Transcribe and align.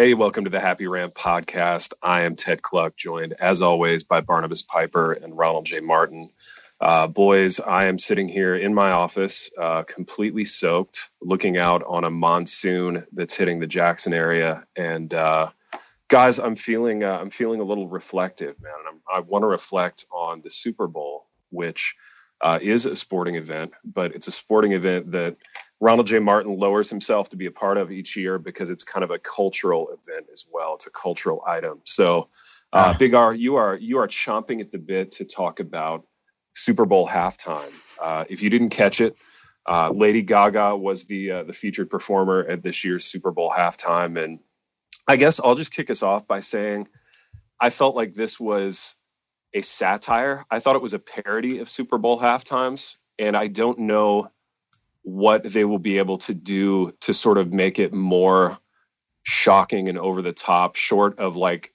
Hey, 0.00 0.14
welcome 0.14 0.44
to 0.44 0.50
the 0.50 0.60
Happy 0.60 0.86
Rant 0.86 1.14
podcast. 1.14 1.92
I 2.02 2.22
am 2.22 2.34
Ted 2.34 2.62
Kluck, 2.62 2.96
joined 2.96 3.34
as 3.34 3.60
always 3.60 4.02
by 4.02 4.22
Barnabas 4.22 4.62
Piper 4.62 5.12
and 5.12 5.36
Ronald 5.36 5.66
J. 5.66 5.80
Martin. 5.80 6.30
Uh, 6.80 7.06
boys, 7.06 7.60
I 7.60 7.84
am 7.84 7.98
sitting 7.98 8.26
here 8.26 8.56
in 8.56 8.72
my 8.72 8.92
office, 8.92 9.50
uh, 9.60 9.82
completely 9.82 10.46
soaked, 10.46 11.10
looking 11.20 11.58
out 11.58 11.82
on 11.86 12.04
a 12.04 12.10
monsoon 12.10 13.06
that's 13.12 13.36
hitting 13.36 13.60
the 13.60 13.66
Jackson 13.66 14.14
area. 14.14 14.64
And 14.74 15.12
uh, 15.12 15.50
guys, 16.10 16.38
I'm 16.38 16.56
feeling 16.56 17.02
uh, 17.02 17.16
I'm 17.18 17.30
feeling 17.30 17.60
a 17.60 17.64
little 17.64 17.88
reflective, 17.88 18.60
man. 18.60 18.72
And 18.90 19.00
i 19.10 19.20
want 19.20 19.44
to 19.44 19.46
reflect 19.46 20.04
on 20.12 20.42
the 20.42 20.50
Super 20.50 20.86
Bowl, 20.86 21.26
which 21.50 21.96
uh, 22.42 22.58
is 22.60 22.84
a 22.84 22.94
sporting 22.94 23.36
event, 23.36 23.72
but 23.84 24.14
it's 24.14 24.26
a 24.26 24.32
sporting 24.32 24.72
event 24.72 25.12
that 25.12 25.36
Ronald 25.80 26.08
J. 26.08 26.18
Martin 26.18 26.58
lowers 26.58 26.90
himself 26.90 27.30
to 27.30 27.36
be 27.36 27.46
a 27.46 27.50
part 27.50 27.78
of 27.78 27.90
each 27.90 28.16
year 28.16 28.38
because 28.38 28.68
it's 28.68 28.84
kind 28.84 29.04
of 29.04 29.10
a 29.10 29.18
cultural 29.18 29.88
event 29.88 30.26
as 30.30 30.46
well. 30.52 30.74
It's 30.74 30.86
a 30.86 30.90
cultural 30.90 31.42
item. 31.46 31.80
So, 31.84 32.28
uh, 32.72 32.92
ah. 32.92 32.96
Big 32.98 33.14
R, 33.14 33.32
you 33.32 33.56
are 33.56 33.76
you 33.76 33.98
are 33.98 34.08
chomping 34.08 34.60
at 34.60 34.70
the 34.70 34.78
bit 34.78 35.12
to 35.12 35.24
talk 35.24 35.60
about 35.60 36.06
Super 36.54 36.84
Bowl 36.84 37.08
halftime. 37.08 37.72
Uh, 38.00 38.24
if 38.28 38.42
you 38.42 38.50
didn't 38.50 38.70
catch 38.70 39.00
it, 39.00 39.16
uh, 39.66 39.90
Lady 39.90 40.22
Gaga 40.22 40.76
was 40.76 41.04
the 41.04 41.30
uh, 41.30 41.42
the 41.44 41.52
featured 41.52 41.88
performer 41.88 42.44
at 42.44 42.62
this 42.62 42.84
year's 42.84 43.04
Super 43.04 43.30
Bowl 43.30 43.52
halftime, 43.56 44.22
and 44.22 44.40
I 45.10 45.16
guess 45.16 45.40
I'll 45.40 45.56
just 45.56 45.72
kick 45.72 45.90
us 45.90 46.04
off 46.04 46.28
by 46.28 46.38
saying 46.38 46.86
I 47.58 47.70
felt 47.70 47.96
like 47.96 48.14
this 48.14 48.38
was 48.38 48.94
a 49.52 49.60
satire. 49.60 50.46
I 50.48 50.60
thought 50.60 50.76
it 50.76 50.82
was 50.82 50.94
a 50.94 51.00
parody 51.00 51.58
of 51.58 51.68
Super 51.68 51.98
Bowl 51.98 52.20
halftimes, 52.20 52.96
and 53.18 53.36
I 53.36 53.48
don't 53.48 53.80
know 53.80 54.30
what 55.02 55.42
they 55.42 55.64
will 55.64 55.80
be 55.80 55.98
able 55.98 56.18
to 56.18 56.32
do 56.32 56.92
to 57.00 57.12
sort 57.12 57.38
of 57.38 57.52
make 57.52 57.80
it 57.80 57.92
more 57.92 58.56
shocking 59.24 59.88
and 59.88 59.98
over 59.98 60.22
the 60.22 60.32
top, 60.32 60.76
short 60.76 61.18
of 61.18 61.34
like 61.34 61.74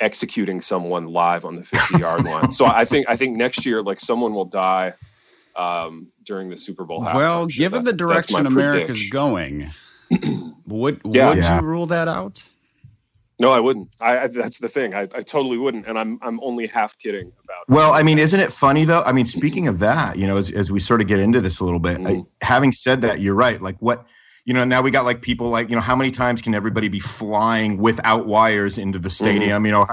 executing 0.00 0.62
someone 0.62 1.08
live 1.08 1.44
on 1.44 1.56
the 1.56 1.64
50 1.64 1.98
yard 1.98 2.24
line. 2.24 2.50
So 2.50 2.64
I 2.64 2.86
think 2.86 3.10
I 3.10 3.16
think 3.16 3.36
next 3.36 3.66
year 3.66 3.82
like 3.82 4.00
someone 4.00 4.32
will 4.32 4.46
die 4.46 4.94
um, 5.54 6.12
during 6.24 6.48
the 6.48 6.56
Super 6.56 6.84
Bowl. 6.84 7.02
Well, 7.02 7.44
given 7.44 7.84
the 7.84 7.92
direction 7.92 8.46
America's 8.46 9.10
going, 9.10 9.70
would 10.66 11.02
yeah. 11.04 11.28
would 11.28 11.44
yeah. 11.44 11.60
you 11.60 11.66
rule 11.66 11.86
that 11.86 12.08
out? 12.08 12.42
No, 13.38 13.52
I 13.52 13.60
wouldn't. 13.60 13.88
I, 14.00 14.18
I, 14.18 14.26
that's 14.28 14.58
the 14.58 14.68
thing. 14.68 14.94
I, 14.94 15.02
I 15.02 15.22
totally 15.22 15.58
wouldn't, 15.58 15.86
and 15.86 15.98
I'm 15.98 16.18
I'm 16.22 16.40
only 16.40 16.66
half 16.66 16.96
kidding 16.98 17.32
about. 17.42 17.68
Well, 17.68 17.92
I 17.92 18.02
mean, 18.02 18.18
isn't 18.18 18.38
it 18.38 18.52
funny 18.52 18.84
though? 18.84 19.02
I 19.02 19.12
mean, 19.12 19.26
speaking 19.26 19.66
of 19.66 19.80
that, 19.80 20.18
you 20.18 20.26
know, 20.26 20.36
as 20.36 20.50
as 20.50 20.70
we 20.70 20.78
sort 20.78 21.00
of 21.00 21.08
get 21.08 21.18
into 21.18 21.40
this 21.40 21.58
a 21.60 21.64
little 21.64 21.80
bit, 21.80 21.98
mm. 21.98 22.26
I, 22.42 22.46
having 22.46 22.70
said 22.70 23.02
that, 23.02 23.20
you're 23.20 23.34
right. 23.34 23.60
Like 23.60 23.76
what 23.80 24.06
you 24.44 24.52
know, 24.54 24.64
now 24.64 24.82
we 24.82 24.90
got 24.90 25.04
like 25.04 25.22
people 25.22 25.48
like 25.48 25.68
you 25.68 25.74
know, 25.74 25.82
how 25.82 25.96
many 25.96 26.12
times 26.12 26.42
can 26.42 26.54
everybody 26.54 26.88
be 26.88 27.00
flying 27.00 27.78
without 27.78 28.26
wires 28.26 28.78
into 28.78 28.98
the 28.98 29.10
stadium? 29.10 29.64
Mm-hmm. 29.64 29.66
You 29.66 29.72
know, 29.72 29.86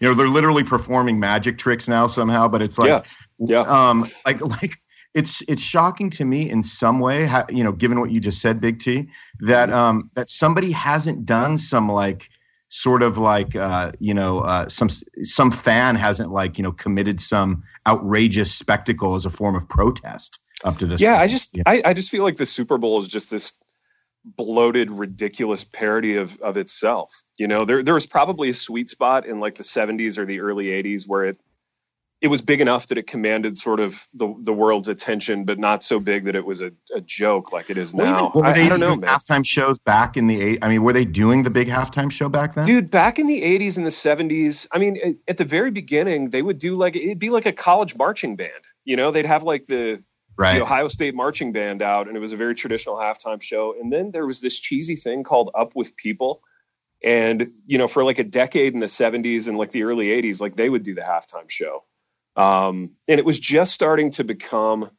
you 0.00 0.08
know, 0.08 0.14
they're 0.14 0.28
literally 0.28 0.64
performing 0.64 1.20
magic 1.20 1.58
tricks 1.58 1.86
now 1.86 2.08
somehow, 2.08 2.48
but 2.48 2.62
it's 2.62 2.78
like, 2.78 3.04
yeah, 3.38 3.64
yeah. 3.64 3.88
um, 3.90 4.06
like 4.26 4.40
like 4.40 4.72
it's 5.14 5.42
it's 5.46 5.62
shocking 5.62 6.10
to 6.10 6.24
me 6.24 6.50
in 6.50 6.62
some 6.62 7.00
way, 7.00 7.26
how, 7.26 7.44
you 7.48 7.62
know, 7.62 7.72
given 7.72 8.00
what 8.00 8.10
you 8.10 8.18
just 8.18 8.40
said, 8.40 8.60
Big 8.60 8.80
T, 8.80 9.08
that 9.40 9.68
mm-hmm. 9.68 9.78
um 9.78 10.10
that 10.14 10.30
somebody 10.30 10.72
hasn't 10.72 11.26
done 11.26 11.58
some 11.58 11.88
like 11.88 12.28
sort 12.68 13.02
of 13.02 13.18
like 13.18 13.56
uh, 13.56 13.92
you 13.98 14.14
know 14.14 14.40
uh, 14.40 14.68
some 14.68 14.88
some 15.22 15.50
fan 15.50 15.96
hasn't 15.96 16.30
like 16.30 16.58
you 16.58 16.62
know 16.62 16.72
committed 16.72 17.20
some 17.20 17.62
outrageous 17.86 18.54
spectacle 18.54 19.14
as 19.14 19.24
a 19.24 19.30
form 19.30 19.54
of 19.54 19.68
protest 19.68 20.40
up 20.64 20.78
to 20.78 20.86
this. 20.86 21.00
Yeah, 21.00 21.12
point. 21.12 21.22
I 21.22 21.26
just 21.28 21.56
yeah. 21.56 21.62
I, 21.66 21.82
I 21.84 21.94
just 21.94 22.10
feel 22.10 22.22
like 22.22 22.36
the 22.36 22.46
Super 22.46 22.78
Bowl 22.78 23.00
is 23.00 23.08
just 23.08 23.30
this 23.30 23.54
bloated, 24.24 24.90
ridiculous 24.90 25.64
parody 25.64 26.16
of 26.16 26.40
of 26.40 26.56
itself. 26.56 27.12
You 27.36 27.48
know, 27.48 27.64
there 27.64 27.82
there 27.82 27.94
was 27.94 28.06
probably 28.06 28.50
a 28.50 28.54
sweet 28.54 28.90
spot 28.90 29.26
in 29.26 29.40
like 29.40 29.54
the 29.54 29.64
70s 29.64 30.18
or 30.18 30.26
the 30.26 30.40
early 30.40 30.66
80s 30.66 31.06
where 31.06 31.24
it 31.24 31.40
it 32.20 32.28
was 32.28 32.42
big 32.42 32.60
enough 32.60 32.88
that 32.88 32.98
it 32.98 33.06
commanded 33.06 33.56
sort 33.58 33.78
of 33.78 34.08
the 34.12 34.34
the 34.40 34.52
world's 34.52 34.88
attention, 34.88 35.44
but 35.44 35.58
not 35.58 35.84
so 35.84 36.00
big 36.00 36.24
that 36.24 36.34
it 36.34 36.44
was 36.44 36.60
a, 36.60 36.72
a 36.92 37.00
joke 37.00 37.52
like 37.52 37.70
it 37.70 37.78
is 37.78 37.94
now. 37.94 38.32
Well, 38.34 38.48
even, 38.50 38.62
I, 38.62 38.66
I, 38.66 38.68
don't 38.68 38.80
know, 38.80 38.96
man. 38.96 39.08
Halftime 39.08 39.46
shows 39.46 39.78
back 39.78 40.16
in 40.16 40.26
the 40.26 40.40
eight. 40.40 40.58
I 40.62 40.68
mean, 40.68 40.82
were 40.82 40.92
they 40.92 41.04
doing 41.04 41.44
the 41.44 41.50
big 41.50 41.68
halftime 41.68 42.10
show 42.10 42.28
back 42.28 42.54
then? 42.54 42.64
Dude, 42.64 42.90
back 42.90 43.20
in 43.20 43.28
the 43.28 43.42
'80s 43.42 43.76
and 43.76 43.86
the 43.86 43.90
'70s. 43.90 44.66
I 44.72 44.78
mean, 44.78 45.18
at 45.28 45.36
the 45.36 45.44
very 45.44 45.70
beginning, 45.70 46.30
they 46.30 46.42
would 46.42 46.58
do 46.58 46.74
like 46.74 46.96
it'd 46.96 47.20
be 47.20 47.30
like 47.30 47.46
a 47.46 47.52
college 47.52 47.96
marching 47.96 48.34
band. 48.34 48.64
You 48.84 48.96
know, 48.96 49.12
they'd 49.12 49.26
have 49.26 49.44
like 49.44 49.68
the 49.68 50.02
right. 50.36 50.56
the 50.56 50.62
Ohio 50.62 50.88
State 50.88 51.14
marching 51.14 51.52
band 51.52 51.82
out, 51.82 52.08
and 52.08 52.16
it 52.16 52.20
was 52.20 52.32
a 52.32 52.36
very 52.36 52.56
traditional 52.56 52.96
halftime 52.96 53.40
show. 53.40 53.76
And 53.80 53.92
then 53.92 54.10
there 54.10 54.26
was 54.26 54.40
this 54.40 54.58
cheesy 54.58 54.96
thing 54.96 55.22
called 55.22 55.50
Up 55.54 55.76
with 55.76 55.96
People. 55.96 56.42
And 57.00 57.52
you 57.64 57.78
know, 57.78 57.86
for 57.86 58.02
like 58.02 58.18
a 58.18 58.24
decade 58.24 58.74
in 58.74 58.80
the 58.80 58.86
'70s 58.86 59.46
and 59.46 59.56
like 59.56 59.70
the 59.70 59.84
early 59.84 60.08
'80s, 60.08 60.40
like 60.40 60.56
they 60.56 60.68
would 60.68 60.82
do 60.82 60.96
the 60.96 61.02
halftime 61.02 61.48
show 61.48 61.84
um, 62.38 62.92
and 63.08 63.18
it 63.18 63.24
was 63.24 63.38
just 63.38 63.74
starting 63.74 64.12
to 64.12 64.24
become 64.24 64.90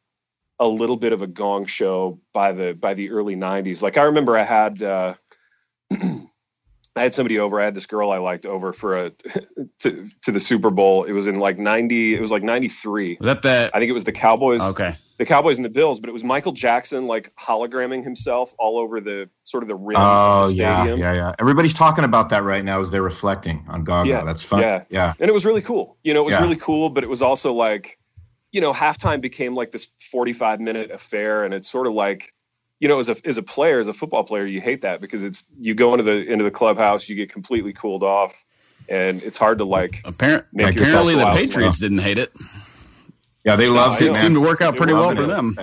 a 0.58 0.66
little 0.66 0.98
bit 0.98 1.14
of 1.14 1.22
a 1.22 1.26
gong 1.26 1.64
show 1.64 2.20
by 2.34 2.52
the 2.52 2.74
by 2.74 2.92
the 2.92 3.10
early 3.10 3.34
90s. 3.34 3.82
Like 3.82 3.96
I 3.96 4.02
remember 4.02 4.36
I 4.36 4.44
had 4.44 4.82
uh, 4.82 5.14
I 5.90 6.26
had 6.94 7.14
somebody 7.14 7.38
over. 7.38 7.58
I 7.58 7.64
had 7.64 7.74
this 7.74 7.86
girl 7.86 8.10
I 8.10 8.18
liked 8.18 8.44
over 8.44 8.74
for 8.74 9.06
a 9.06 9.10
to 9.80 10.06
to 10.22 10.32
the 10.32 10.40
Super 10.40 10.70
Bowl. 10.70 11.04
It 11.04 11.12
was 11.12 11.26
in 11.26 11.38
like 11.38 11.58
90 11.58 12.14
it 12.14 12.20
was 12.20 12.30
like 12.30 12.42
93. 12.42 13.16
Was 13.18 13.26
that 13.26 13.40
the 13.40 13.70
I 13.72 13.78
think 13.78 13.88
it 13.88 13.94
was 13.94 14.04
the 14.04 14.12
Cowboys. 14.12 14.60
Okay 14.60 14.96
the 15.20 15.26
Cowboys 15.26 15.58
and 15.58 15.66
the 15.66 15.70
Bills, 15.70 16.00
but 16.00 16.08
it 16.08 16.14
was 16.14 16.24
Michael 16.24 16.52
Jackson 16.52 17.06
like 17.06 17.30
hologramming 17.36 18.02
himself 18.02 18.54
all 18.58 18.78
over 18.78 19.02
the 19.02 19.28
sort 19.44 19.62
of 19.62 19.68
the 19.68 19.74
rim. 19.74 19.98
Oh 20.00 20.48
the 20.48 20.54
yeah, 20.54 20.94
yeah, 20.94 21.12
yeah. 21.12 21.34
Everybody's 21.38 21.74
talking 21.74 22.04
about 22.04 22.30
that 22.30 22.42
right 22.42 22.64
now 22.64 22.80
as 22.80 22.88
they're 22.88 23.02
reflecting 23.02 23.66
on 23.68 23.84
Gaga. 23.84 24.08
Yeah, 24.08 24.24
That's 24.24 24.42
fun. 24.42 24.60
Yeah, 24.60 24.84
yeah. 24.88 25.12
And 25.20 25.28
it 25.28 25.32
was 25.34 25.44
really 25.44 25.60
cool. 25.60 25.98
You 26.02 26.14
know, 26.14 26.22
it 26.22 26.24
was 26.24 26.32
yeah. 26.32 26.42
really 26.42 26.56
cool, 26.56 26.88
but 26.88 27.04
it 27.04 27.10
was 27.10 27.20
also 27.20 27.52
like, 27.52 27.98
you 28.50 28.62
know, 28.62 28.72
halftime 28.72 29.20
became 29.20 29.54
like 29.54 29.72
this 29.72 29.88
forty-five 30.10 30.58
minute 30.58 30.90
affair, 30.90 31.44
and 31.44 31.52
it's 31.52 31.70
sort 31.70 31.86
of 31.86 31.92
like, 31.92 32.32
you 32.78 32.88
know, 32.88 32.98
as 32.98 33.10
a 33.10 33.16
as 33.22 33.36
a 33.36 33.42
player, 33.42 33.78
as 33.78 33.88
a 33.88 33.92
football 33.92 34.24
player, 34.24 34.46
you 34.46 34.62
hate 34.62 34.80
that 34.80 35.02
because 35.02 35.22
it's 35.22 35.46
you 35.58 35.74
go 35.74 35.92
into 35.92 36.04
the 36.04 36.16
into 36.32 36.44
the 36.44 36.50
clubhouse, 36.50 37.10
you 37.10 37.14
get 37.14 37.30
completely 37.30 37.74
cooled 37.74 38.02
off, 38.02 38.42
and 38.88 39.22
it's 39.22 39.36
hard 39.36 39.58
to 39.58 39.64
like. 39.64 40.00
Apparent, 40.06 40.46
apparently, 40.58 41.14
the 41.14 41.30
Patriots 41.34 41.78
didn't 41.78 41.98
hate 41.98 42.16
it. 42.16 42.32
Yeah, 43.44 43.56
they 43.56 43.68
love 43.68 44.00
it. 44.00 44.10
It 44.10 44.16
Seemed 44.16 44.34
to 44.34 44.40
work 44.40 44.60
out 44.60 44.76
pretty 44.76 44.92
well 44.92 45.14
for 45.14 45.26
them. 45.26 45.56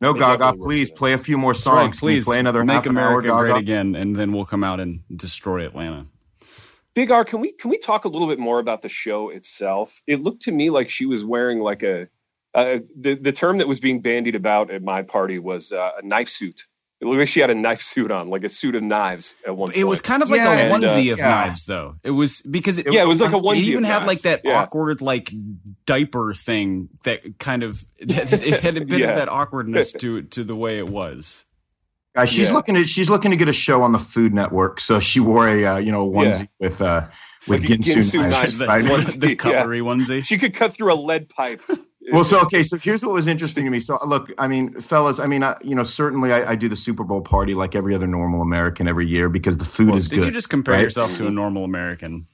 No, 0.00 0.14
Gaga, 0.14 0.54
please 0.54 0.90
play 0.90 1.12
a 1.12 1.18
few 1.18 1.36
more 1.36 1.52
songs. 1.52 1.96
Right, 1.96 2.00
please 2.00 2.24
play 2.24 2.38
another 2.38 2.64
make 2.64 2.86
America 2.86 3.30
hour, 3.32 3.42
great 3.42 3.58
again, 3.58 3.94
and 3.94 4.16
then 4.16 4.32
we'll 4.32 4.46
come 4.46 4.64
out 4.64 4.80
and 4.80 5.02
destroy 5.14 5.66
Atlanta. 5.66 6.06
Big 6.94 7.10
R, 7.10 7.24
can 7.24 7.40
we 7.40 7.52
can 7.52 7.70
we 7.70 7.78
talk 7.78 8.04
a 8.04 8.08
little 8.08 8.26
bit 8.26 8.38
more 8.38 8.58
about 8.58 8.82
the 8.82 8.88
show 8.88 9.28
itself? 9.28 10.02
It 10.06 10.20
looked 10.20 10.42
to 10.42 10.52
me 10.52 10.70
like 10.70 10.88
she 10.88 11.06
was 11.06 11.24
wearing 11.24 11.60
like 11.60 11.82
a 11.82 12.08
uh, 12.54 12.78
the 12.96 13.14
the 13.14 13.32
term 13.32 13.58
that 13.58 13.68
was 13.68 13.78
being 13.78 14.00
bandied 14.00 14.34
about 14.34 14.70
at 14.70 14.82
my 14.82 15.02
party 15.02 15.38
was 15.38 15.72
uh, 15.72 15.92
a 16.02 16.06
knife 16.06 16.28
suit. 16.30 16.66
It 17.00 17.06
looked 17.06 17.18
like 17.18 17.28
she 17.28 17.40
had 17.40 17.48
a 17.48 17.54
knife 17.54 17.80
suit 17.80 18.10
on, 18.10 18.28
like 18.28 18.44
a 18.44 18.50
suit 18.50 18.74
of 18.74 18.82
knives 18.82 19.34
at 19.46 19.56
one 19.56 19.70
it 19.70 19.72
point. 19.72 19.76
It 19.78 19.84
was 19.84 20.02
kind 20.02 20.22
of 20.22 20.30
like 20.30 20.40
yeah, 20.40 20.52
a 20.52 20.70
onesie 20.70 20.74
and, 20.74 20.84
uh, 20.84 21.12
of 21.12 21.18
yeah. 21.18 21.28
knives, 21.28 21.64
though. 21.64 21.94
It 22.04 22.10
was 22.10 22.42
because 22.42 22.76
it, 22.76 22.92
yeah, 22.92 23.02
it 23.02 23.08
was 23.08 23.22
like 23.22 23.32
a 23.32 23.36
onesie. 23.36 23.56
It 23.56 23.64
even 23.64 23.84
had 23.84 24.06
like 24.06 24.20
that 24.22 24.42
yeah. 24.44 24.60
awkward 24.60 25.00
like 25.00 25.32
diaper 25.86 26.34
thing 26.34 26.90
that 27.04 27.38
kind 27.38 27.62
of 27.62 27.82
it 27.98 28.62
had 28.62 28.76
a 28.76 28.84
bit 28.84 29.00
of 29.00 29.14
that 29.14 29.30
awkwardness 29.30 29.92
to 30.00 30.22
to 30.22 30.44
the 30.44 30.54
way 30.54 30.76
it 30.76 30.90
was. 30.90 31.46
Uh, 32.14 32.26
she's 32.26 32.50
looking 32.50 32.74
to 32.74 32.84
she's 32.84 33.08
looking 33.08 33.30
to 33.30 33.36
get 33.38 33.48
a 33.48 33.52
show 33.52 33.82
on 33.82 33.92
the 33.92 33.98
Food 33.98 34.34
Network, 34.34 34.78
so 34.78 35.00
she 35.00 35.20
wore 35.20 35.48
a 35.48 35.64
uh, 35.64 35.78
you 35.78 35.92
know 35.92 36.06
a 36.06 36.12
onesie 36.12 36.48
with 36.58 36.82
uh 36.82 37.08
with 37.48 37.62
like 37.62 37.80
Ginsu, 37.80 37.96
Ginsu 37.96 38.30
knives, 38.30 38.58
the, 38.58 38.66
right? 38.66 39.06
the 39.18 39.36
cutlery 39.38 39.80
onesie. 39.80 40.22
She 40.24 40.36
could 40.36 40.52
cut 40.52 40.74
through 40.74 40.92
a 40.92 40.96
lead 40.96 41.30
pipe 41.30 41.62
well, 42.12 42.24
so 42.24 42.40
okay, 42.40 42.62
so 42.62 42.76
here's 42.76 43.02
what 43.02 43.12
was 43.12 43.26
interesting 43.26 43.64
to 43.64 43.70
me. 43.70 43.80
So 43.80 43.98
look, 44.04 44.32
I 44.38 44.48
mean, 44.48 44.80
fellas, 44.80 45.18
I 45.18 45.26
mean, 45.26 45.42
I, 45.42 45.56
you 45.62 45.74
know, 45.74 45.82
certainly 45.82 46.32
I, 46.32 46.52
I, 46.52 46.56
do 46.56 46.68
the 46.68 46.76
Super 46.76 47.04
Bowl 47.04 47.20
party 47.20 47.54
like 47.54 47.74
every 47.74 47.94
other 47.94 48.06
normal 48.06 48.42
American 48.42 48.88
every 48.88 49.06
year 49.06 49.28
because 49.28 49.58
the 49.58 49.64
food 49.64 49.88
well, 49.88 49.96
is 49.96 50.08
did 50.08 50.16
good. 50.16 50.20
Did 50.22 50.26
you 50.28 50.32
just 50.32 50.50
compare 50.50 50.74
right? 50.74 50.82
yourself 50.82 51.16
to 51.16 51.26
a 51.26 51.30
normal 51.30 51.64
American? 51.64 52.26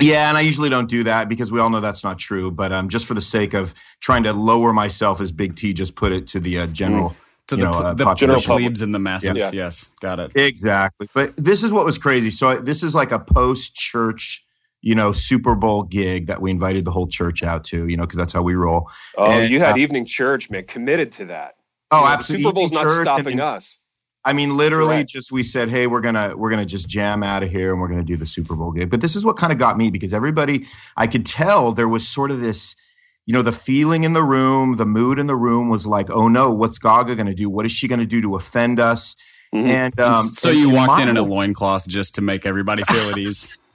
Yeah, 0.00 0.28
and 0.28 0.36
I 0.36 0.42
usually 0.42 0.68
don't 0.68 0.90
do 0.90 1.04
that 1.04 1.28
because 1.28 1.50
we 1.50 1.58
all 1.58 1.70
know 1.70 1.80
that's 1.80 2.04
not 2.04 2.18
true. 2.18 2.50
But 2.50 2.72
um, 2.72 2.88
just 2.88 3.06
for 3.06 3.14
the 3.14 3.22
sake 3.22 3.54
of 3.54 3.74
trying 4.00 4.24
to 4.24 4.32
lower 4.32 4.72
myself, 4.72 5.20
as 5.20 5.32
Big 5.32 5.56
T 5.56 5.72
just 5.72 5.94
put 5.94 6.12
it, 6.12 6.26
to 6.28 6.40
the 6.40 6.58
uh, 6.58 6.66
general. 6.68 7.10
Mm. 7.10 7.16
To 7.48 7.54
the, 7.54 7.62
know, 7.62 7.70
uh, 7.70 7.94
the 7.94 8.14
general 8.14 8.40
plebes 8.40 8.80
and 8.80 8.92
the 8.92 8.98
masses. 8.98 9.36
Yeah. 9.36 9.52
Yes, 9.52 9.92
got 10.00 10.18
it. 10.18 10.32
Exactly. 10.34 11.08
But 11.14 11.32
this 11.36 11.62
is 11.62 11.72
what 11.72 11.84
was 11.84 11.96
crazy. 11.96 12.30
So 12.30 12.56
this 12.56 12.82
is 12.82 12.92
like 12.92 13.12
a 13.12 13.20
post 13.20 13.72
church 13.76 14.44
you 14.86 14.94
know, 14.94 15.10
Super 15.10 15.56
Bowl 15.56 15.82
gig 15.82 16.28
that 16.28 16.40
we 16.40 16.48
invited 16.48 16.84
the 16.84 16.92
whole 16.92 17.08
church 17.08 17.42
out 17.42 17.64
to, 17.64 17.88
you 17.88 17.96
know, 17.96 18.04
because 18.04 18.18
that's 18.18 18.32
how 18.32 18.42
we 18.42 18.54
roll. 18.54 18.88
Oh, 19.18 19.32
and, 19.32 19.50
you 19.50 19.58
had 19.58 19.72
uh, 19.72 19.78
evening 19.78 20.06
church, 20.06 20.48
man, 20.48 20.64
committed 20.64 21.10
to 21.12 21.24
that. 21.24 21.56
Oh, 21.90 21.98
you 21.98 22.04
know, 22.04 22.10
absolutely. 22.12 22.44
Super 22.44 22.54
Bowl's 22.54 22.70
not 22.70 22.88
stopping 23.02 23.40
us. 23.40 23.80
I 24.24 24.32
mean, 24.32 24.56
literally, 24.56 24.98
Correct. 24.98 25.10
just 25.10 25.32
we 25.32 25.42
said, 25.42 25.70
"Hey, 25.70 25.88
we're 25.88 26.02
gonna 26.02 26.36
we're 26.36 26.50
gonna 26.50 26.64
just 26.64 26.88
jam 26.88 27.24
out 27.24 27.42
of 27.42 27.50
here, 27.50 27.72
and 27.72 27.80
we're 27.80 27.88
gonna 27.88 28.04
do 28.04 28.16
the 28.16 28.26
Super 28.26 28.54
Bowl 28.54 28.70
gig." 28.70 28.88
But 28.88 29.00
this 29.00 29.16
is 29.16 29.24
what 29.24 29.36
kind 29.36 29.52
of 29.52 29.58
got 29.58 29.76
me 29.76 29.90
because 29.90 30.14
everybody, 30.14 30.68
I 30.96 31.08
could 31.08 31.26
tell 31.26 31.72
there 31.72 31.88
was 31.88 32.06
sort 32.06 32.30
of 32.30 32.40
this, 32.40 32.76
you 33.24 33.32
know, 33.32 33.42
the 33.42 33.50
feeling 33.50 34.04
in 34.04 34.12
the 34.12 34.22
room, 34.22 34.76
the 34.76 34.86
mood 34.86 35.18
in 35.18 35.26
the 35.26 35.34
room 35.34 35.68
was 35.68 35.84
like, 35.84 36.10
"Oh 36.10 36.28
no, 36.28 36.52
what's 36.52 36.78
Gaga 36.78 37.16
gonna 37.16 37.34
do? 37.34 37.50
What 37.50 37.66
is 37.66 37.72
she 37.72 37.88
gonna 37.88 38.06
do 38.06 38.22
to 38.22 38.36
offend 38.36 38.78
us?" 38.78 39.16
Mm-hmm. 39.52 39.66
And 39.66 40.00
um, 40.00 40.26
so 40.28 40.50
you 40.50 40.70
walked 40.70 41.00
in 41.00 41.08
in 41.08 41.16
a 41.16 41.22
loincloth 41.22 41.88
just 41.88 42.14
to 42.16 42.20
make 42.20 42.46
everybody 42.46 42.84
feel 42.84 43.10
at 43.10 43.18
ease. 43.18 43.50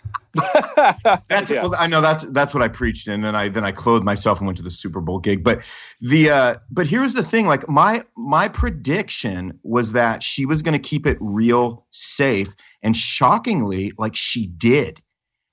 that's 1.28 1.52
yeah. 1.52 1.64
well, 1.64 1.76
I 1.78 1.88
know 1.88 2.00
that's 2.00 2.24
that's 2.24 2.54
what 2.54 2.64
I 2.64 2.70
preached, 2.70 3.08
and 3.08 3.24
then 3.24 3.36
I 3.36 3.50
then 3.50 3.66
I 3.66 3.72
clothed 3.72 4.06
myself 4.06 4.40
and 4.40 4.48
went 4.48 4.58
to 4.58 4.64
the 4.64 4.72
Super 4.72 5.02
Bowl 5.02 5.20
gig. 5.20 5.44
But 5.44 5.62
the 6.00 6.30
uh, 6.30 6.56
but 6.70 6.88
here's 6.88 7.14
the 7.14 7.24
thing: 7.24 7.48
like 7.48 7.68
my 7.68 8.06
my 8.16 8.48
prediction 8.48 9.60
was 9.64 9.94
that 9.94 10.24
she 10.24 10.46
was 10.46 10.62
going 10.62 10.74
to 10.74 10.80
keep 10.80 11.06
it 11.06 11.18
real 11.20 11.86
safe, 11.92 12.56
and 12.82 12.96
shockingly, 12.96 13.92
like 13.98 14.16
she 14.16 14.48
did. 14.48 15.02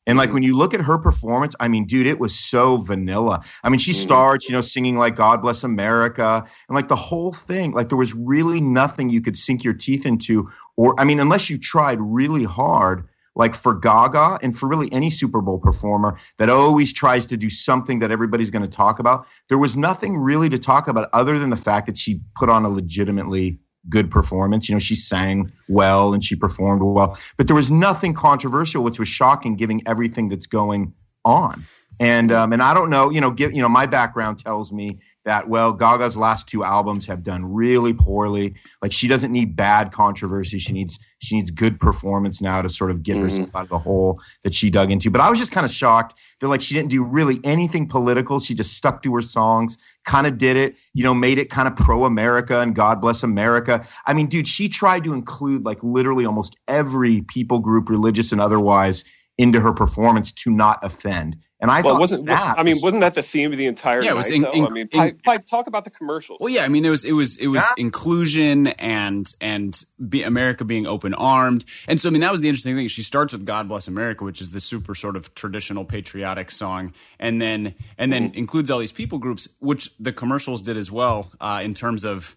And 0.07 0.17
like 0.17 0.29
mm-hmm. 0.29 0.35
when 0.35 0.43
you 0.45 0.57
look 0.57 0.75
at 0.75 0.81
her 0.81 0.97
performance, 0.97 1.55
I 1.61 1.69
mean, 1.69 1.87
dude, 1.87 2.07
it 2.07 2.19
was 2.19 2.39
so 2.39 2.79
vanilla. 2.79 3.45
I 3.63 3.69
mean, 3.69 3.79
she 3.79 3.91
mm-hmm. 3.91 4.01
starts, 4.01 4.49
you 4.49 4.55
know, 4.55 4.61
singing 4.61 4.97
like 4.97 5.17
"God 5.17 5.43
Bless 5.43 5.65
America" 5.65 6.47
and 6.69 6.75
like 6.75 6.89
the 6.89 6.97
whole 6.97 7.33
thing. 7.33 7.73
Like 7.73 7.89
there 7.89 7.99
was 7.99 8.15
really 8.15 8.61
nothing 8.61 9.11
you 9.11 9.23
could 9.23 9.37
sink 9.37 9.65
your 9.65 9.75
teeth 9.75 10.07
into, 10.07 10.51
or 10.77 10.99
I 10.99 11.05
mean, 11.05 11.19
unless 11.19 11.51
you 11.51 11.59
tried 11.59 12.01
really 12.01 12.45
hard 12.45 13.09
like 13.39 13.55
for 13.55 13.73
Gaga 13.73 14.41
and 14.43 14.57
for 14.57 14.69
really 14.69 14.93
any 14.93 15.11
Super 15.11 15.41
Bowl 15.41 15.59
performer 15.59 16.19
that 16.37 16.51
always 16.51 16.93
tries 16.93 17.25
to 17.27 17.37
do 17.37 17.49
something 17.49 18.01
that 18.01 18.11
everybody's 18.11 18.51
going 18.51 18.63
to 18.63 18.69
talk 18.69 18.99
about, 18.99 19.27
there 19.49 19.57
was 19.57 19.77
nothing 19.77 20.19
really 20.19 20.51
to 20.51 20.59
talk 20.59 20.89
about 20.89 21.09
other 21.13 21.39
than 21.39 21.49
the 21.49 21.57
fact 21.57 21.87
that 21.87 21.97
she 21.97 22.21
put 22.37 22.51
on 22.51 22.65
a 22.65 22.69
legitimately 22.69 23.61
good 23.89 24.11
performance. 24.11 24.69
You 24.69 24.75
know, 24.75 24.81
she 24.81 24.97
sang 24.97 25.53
well 25.69 26.13
and 26.13 26.23
she 26.23 26.35
performed 26.35 26.83
well, 26.83 27.17
but 27.39 27.47
there 27.47 27.57
was 27.57 27.71
nothing 27.71 28.13
controversial, 28.13 28.83
which 28.83 28.99
was 28.99 29.09
shocking 29.09 29.57
given 29.57 29.81
everything 29.87 30.29
that's 30.29 30.49
going 30.49 30.93
on. 31.25 31.65
And 32.01 32.31
um, 32.31 32.53
and 32.53 32.63
I 32.63 32.75
don't 32.75 32.91
know, 32.91 33.11
you 33.11 33.21
know, 33.21 33.31
give, 33.31 33.53
you 33.53 33.63
know, 33.63 33.69
my 33.69 33.87
background 33.87 34.39
tells 34.39 34.73
me 34.73 34.99
that 35.25 35.47
well 35.49 35.75
gaga's 35.75 36.17
last 36.17 36.47
two 36.47 36.65
albums 36.65 37.07
have 37.07 37.23
done 37.23 37.53
really 37.53 37.93
poorly. 37.93 38.55
Like 38.81 38.93
she 38.93 39.09
doesn't 39.09 39.33
need 39.33 39.57
bad 39.57 39.93
controversy. 39.93 40.59
She 40.59 40.73
needs 40.73 40.99
she 41.19 41.37
needs 41.37 41.51
good 41.51 41.81
performance 41.81 42.41
now 42.41 42.63
to 42.63 42.71
sort 42.71 42.91
of 42.91 43.03
get 43.03 43.17
mm-hmm. 43.17 43.25
herself 43.25 43.55
out 43.55 43.63
of 43.65 43.69
the 43.69 43.79
hole 43.79 44.21
that 44.45 44.55
she 44.55 44.71
dug 44.71 44.91
into. 44.91 45.11
But 45.11 45.21
i 45.21 45.29
was 45.29 45.39
just 45.39 45.53
kind 45.53 45.67
of 45.67 45.71
shocked 45.71 46.15
that 46.41 46.49
like 46.49 46.63
she 46.63 46.75
didn't 46.75 46.91
do 46.91 47.05
really 47.05 47.41
anything 47.45 47.89
political. 47.89 48.41
She 48.41 48.55
just 48.55 48.75
stuck 48.75 49.03
to 49.03 49.15
her 49.17 49.23
songs 49.23 49.77
kind 50.05 50.27
of 50.27 50.39
did 50.39 50.57
it 50.57 50.77
you 50.95 51.05
know 51.05 51.13
made 51.13 51.39
it 51.39 51.51
kind 51.51 51.69
of 51.69 51.77
pro 51.77 52.05
america 52.05 52.61
and 52.61 52.75
god 52.75 53.01
bless 53.01 53.23
america. 53.23 53.87
I 54.07 54.15
mean 54.15 54.29
dude 54.29 54.49
she 54.49 54.69
tried 54.69 55.05
to 55.05 55.13
include 55.13 55.65
like 55.67 55.83
literally 55.83 56.25
almost 56.25 56.57
every 56.69 57.23
people 57.23 57.59
group 57.59 57.91
religious 57.91 58.33
and 58.33 58.41
otherwise 58.41 59.05
into 59.37 59.61
her 59.61 59.73
performance 59.73 60.33
to 60.33 60.51
not 60.51 60.81
offend 60.83 61.37
and 61.61 61.73
I 61.73 61.81
well, 61.81 61.95
thought 61.95 62.01
wasn't 62.01 62.27
that 62.27 62.57
I 62.57 62.63
mean, 62.63 62.77
wasn't 62.81 63.01
that 63.01 63.15
the 63.15 63.23
theme 63.23 63.51
of 63.51 63.59
the 63.59 63.67
entire 63.67 64.03
yeah, 64.03 64.11
it 64.11 64.17
was 64.17 64.31
night? 64.31 64.55
In, 64.55 64.65
in, 64.65 64.67
I 64.67 64.69
mean, 64.71 64.89
in, 64.93 65.19
Pipe, 65.19 65.45
talk 65.45 65.67
about 65.67 65.85
the 65.85 65.91
commercials. 65.91 66.39
Well, 66.41 66.51
yeah, 66.51 66.65
I 66.65 66.69
mean, 66.69 66.85
it 66.85 66.91
was 66.91 67.05
it 67.05 67.13
was 67.13 67.37
it 67.37 67.49
was 67.49 67.63
yeah. 67.63 67.83
inclusion 67.83 68.69
and 68.69 69.29
and 69.41 69.85
be, 70.09 70.23
America 70.23 70.65
being 70.65 70.87
open 70.87 71.15
armed, 71.15 71.65
and 71.89 72.01
so 72.01 72.09
I 72.09 72.13
mean 72.13 72.21
that 72.21 72.31
was 72.31 72.43
the 72.43 72.49
interesting 72.49 72.77
thing. 72.77 72.87
She 72.87 73.03
starts 73.03 73.33
with 73.33 73.45
"God 73.45 73.67
Bless 73.69 73.89
America," 73.89 74.25
which 74.25 74.41
is 74.41 74.51
the 74.51 74.61
super 74.61 74.95
sort 74.95 75.17
of 75.17 75.35
traditional 75.35 75.85
patriotic 75.85 76.53
song, 76.53 76.95
and 77.19 77.43
then 77.43 77.75
and 77.97 78.13
then 78.13 78.29
mm-hmm. 78.29 78.39
includes 78.39 78.71
all 78.71 78.79
these 78.79 78.93
people 78.93 79.19
groups, 79.19 79.49
which 79.59 79.91
the 79.99 80.13
commercials 80.13 80.61
did 80.61 80.77
as 80.77 80.93
well 80.93 81.33
uh, 81.41 81.61
in 81.65 81.75
terms 81.75 82.05
of 82.05 82.37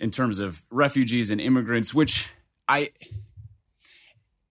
in 0.00 0.10
terms 0.10 0.38
of 0.38 0.62
refugees 0.70 1.30
and 1.30 1.42
immigrants, 1.42 1.92
which 1.92 2.30
I 2.66 2.90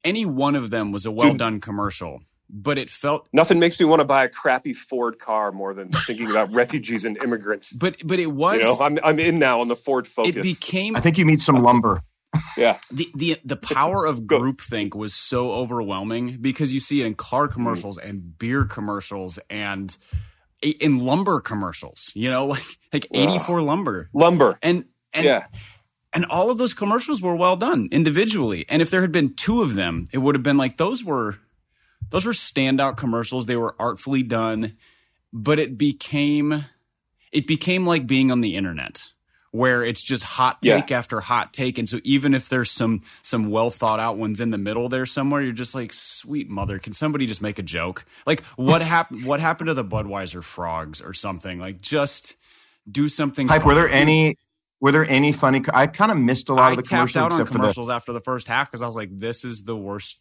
any 0.03 0.27
one 0.27 0.55
of 0.55 0.69
them 0.69 0.91
was 0.91 1.07
a 1.07 1.11
well 1.11 1.33
done 1.33 1.59
commercial 1.59 2.21
but 2.49 2.77
it 2.77 2.89
felt 2.89 3.27
nothing 3.33 3.59
makes 3.59 3.79
me 3.79 3.85
want 3.85 3.99
to 3.99 4.05
buy 4.05 4.23
a 4.23 4.29
crappy 4.29 4.73
Ford 4.73 5.19
car 5.19 5.51
more 5.51 5.73
than 5.73 5.89
thinking 5.91 6.29
about 6.29 6.51
refugees 6.53 7.05
and 7.05 7.17
immigrants. 7.17 7.73
But 7.73 8.05
but 8.05 8.19
it 8.19 8.31
was 8.31 8.57
you 8.57 8.63
know 8.63 8.77
I'm 8.79 8.99
I'm 9.03 9.19
in 9.19 9.39
now 9.39 9.61
on 9.61 9.67
the 9.67 9.75
Ford 9.75 10.07
Focus. 10.07 10.35
It 10.35 10.41
became 10.41 10.95
I 10.95 11.01
think 11.01 11.17
you 11.17 11.25
need 11.25 11.41
some 11.41 11.57
lumber. 11.57 12.01
Yeah. 12.57 12.79
The 12.91 13.09
the 13.15 13.37
the 13.43 13.55
power 13.55 14.05
of 14.05 14.21
groupthink 14.21 14.93
was 14.93 15.13
so 15.13 15.51
overwhelming 15.51 16.37
because 16.41 16.73
you 16.73 16.79
see 16.79 17.01
it 17.01 17.05
in 17.05 17.15
car 17.15 17.47
commercials 17.47 17.97
mm. 17.97 18.09
and 18.09 18.37
beer 18.37 18.65
commercials 18.65 19.39
and 19.49 19.95
in 20.61 20.99
lumber 20.99 21.39
commercials, 21.39 22.11
you 22.13 22.29
know, 22.29 22.45
like 22.47 22.77
like 22.93 23.07
84 23.13 23.61
lumber. 23.61 24.09
Lumber. 24.13 24.57
And 24.61 24.85
and 25.13 25.25
yeah. 25.25 25.45
And 26.13 26.25
all 26.25 26.49
of 26.49 26.57
those 26.57 26.73
commercials 26.73 27.21
were 27.21 27.35
well 27.35 27.57
done 27.57 27.89
individually. 27.91 28.65
And 28.69 28.81
if 28.81 28.89
there 28.89 29.01
had 29.01 29.11
been 29.11 29.33
two 29.33 29.61
of 29.61 29.75
them, 29.75 30.07
it 30.13 30.19
would 30.19 30.35
have 30.35 30.43
been 30.43 30.57
like 30.57 30.77
those 30.77 31.03
were 31.03 31.37
those 32.09 32.25
were 32.25 32.31
standout 32.31 32.97
commercials. 32.97 33.45
They 33.45 33.57
were 33.57 33.75
artfully 33.79 34.23
done, 34.23 34.77
but 35.33 35.59
it 35.59 35.77
became 35.77 36.65
it 37.31 37.47
became 37.47 37.85
like 37.85 38.07
being 38.07 38.31
on 38.31 38.41
the 38.41 38.55
internet 38.55 39.03
where 39.55 39.85
it's 39.85 40.03
just 40.03 40.23
hot 40.23 40.61
take 40.61 40.89
yeah. 40.89 40.97
after 40.97 41.21
hot 41.21 41.53
take 41.53 41.77
and 41.77 41.87
so 41.87 41.99
even 42.03 42.33
if 42.33 42.49
there's 42.49 42.69
some 42.69 43.01
some 43.21 43.49
well 43.49 43.69
thought 43.69 44.01
out 44.01 44.17
ones 44.17 44.41
in 44.41 44.51
the 44.51 44.57
middle 44.57 44.89
there 44.89 45.05
somewhere 45.05 45.41
you're 45.41 45.53
just 45.53 45.73
like 45.73 45.93
sweet 45.93 46.49
mother 46.49 46.77
can 46.77 46.91
somebody 46.91 47.25
just 47.25 47.41
make 47.41 47.57
a 47.57 47.63
joke 47.63 48.05
like 48.25 48.43
what 48.57 48.81
happened 48.93 49.25
what 49.25 49.39
happened 49.39 49.67
to 49.67 49.73
the 49.73 49.83
budweiser 49.83 50.43
frogs 50.43 51.01
or 51.01 51.13
something 51.13 51.57
like 51.57 51.79
just 51.79 52.35
do 52.91 53.07
something 53.07 53.47
Hype, 53.47 53.65
were 53.65 53.75
there 53.75 53.87
any 53.87 54.37
were 54.81 54.91
there 54.91 55.09
any 55.09 55.31
funny 55.31 55.63
i 55.73 55.87
kind 55.87 56.11
of 56.11 56.17
missed 56.17 56.49
a 56.49 56.53
lot 56.53 56.67
I 56.67 56.71
of 56.71 56.77
the 56.77 56.83
commercials 56.83 57.15
out 57.15 57.31
on 57.31 57.47
commercials 57.47 57.87
the, 57.87 57.93
after 57.93 58.11
the 58.11 58.21
first 58.21 58.49
half 58.49 58.69
because 58.69 58.81
i 58.81 58.85
was 58.85 58.95
like 58.97 59.09
this 59.11 59.45
is 59.45 59.63
the 59.63 59.75
worst 59.75 60.17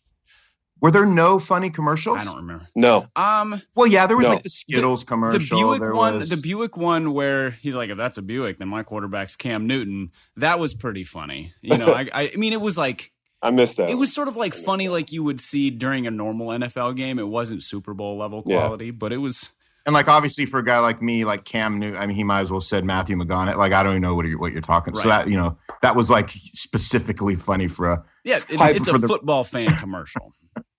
were 0.84 0.90
there 0.90 1.06
no 1.06 1.38
funny 1.38 1.70
commercials? 1.70 2.19
I 2.19 2.25
don't 2.25 2.36
remember. 2.36 2.69
No. 2.75 3.06
Um. 3.16 3.58
Well, 3.75 3.86
yeah, 3.86 4.06
there 4.06 4.19
was 4.19 4.26
no. 4.26 4.34
like 4.34 4.42
the 4.42 4.50
Skittles 4.50 5.00
the, 5.00 5.06
commercial. 5.06 5.38
The 5.38 5.46
Buick 5.64 5.81
there 5.81 5.94
one, 5.94 6.19
was... 6.19 6.28
the 6.28 6.36
Buick 6.36 6.76
one, 6.76 7.14
where 7.14 7.52
he's 7.52 7.75
like, 7.75 7.88
"If 7.88 7.96
that's 7.96 8.19
a 8.19 8.22
Buick, 8.22 8.58
then 8.58 8.69
my 8.69 8.82
quarterback's 8.82 9.34
Cam 9.34 9.66
Newton." 9.66 10.12
That 10.36 10.58
was 10.58 10.75
pretty 10.75 11.02
funny. 11.02 11.54
You 11.62 11.78
know, 11.78 11.86
I, 11.94 12.10
I 12.12 12.36
mean, 12.36 12.52
it 12.52 12.60
was 12.60 12.76
like 12.76 13.12
I 13.40 13.48
missed 13.48 13.78
that. 13.78 13.88
It 13.88 13.94
was 13.94 14.12
sort 14.12 14.28
of 14.28 14.36
like 14.36 14.52
funny, 14.52 14.88
that. 14.88 14.92
like 14.92 15.10
you 15.10 15.25
would 15.25 15.40
see 15.40 15.70
during 15.70 16.06
a 16.06 16.10
normal 16.10 16.48
NFL 16.48 16.96
game. 16.96 17.19
It 17.19 17.28
wasn't 17.28 17.62
Super 17.62 17.94
Bowl 17.94 18.19
level 18.19 18.42
quality, 18.42 18.86
yeah. 18.86 18.92
but 18.92 19.10
it 19.10 19.16
was. 19.16 19.52
And 19.86 19.94
like 19.94 20.08
obviously 20.08 20.44
for 20.44 20.58
a 20.58 20.64
guy 20.66 20.81
like 20.81 21.00
me, 21.00 21.25
like 21.25 21.46
Cam 21.46 21.78
Newton, 21.78 21.98
I 21.98 22.04
mean, 22.04 22.16
he 22.16 22.25
might 22.25 22.40
as 22.40 22.50
well 22.50 22.60
said 22.60 22.84
Matthew 22.84 23.16
McConaughey. 23.16 23.56
Like 23.56 23.72
I 23.72 23.82
don't 23.82 23.92
even 23.92 24.02
know 24.02 24.14
what 24.14 24.26
you're, 24.26 24.38
what 24.38 24.52
you're 24.52 24.60
talking. 24.60 24.92
Right. 24.92 25.02
So 25.02 25.08
that 25.08 25.28
you 25.28 25.38
know 25.38 25.56
that 25.81 25.96
was 25.96 26.10
like 26.10 26.28
specifically 26.52 27.36
funny 27.36 27.69
for 27.69 27.90
a 27.90 28.04
yeah. 28.22 28.40
It's, 28.50 28.60
it's 28.60 28.88
a 28.88 28.98
the, 28.98 29.08
football 29.08 29.44
fan 29.44 29.75
commercial. 29.78 30.34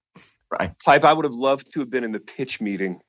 Right. 0.59 0.71
Type 0.79 1.03
I 1.03 1.13
would 1.13 1.25
have 1.25 1.33
loved 1.33 1.73
to 1.73 1.79
have 1.79 1.89
been 1.89 2.03
in 2.03 2.11
the 2.11 2.19
pitch 2.19 2.61
meeting 2.61 3.01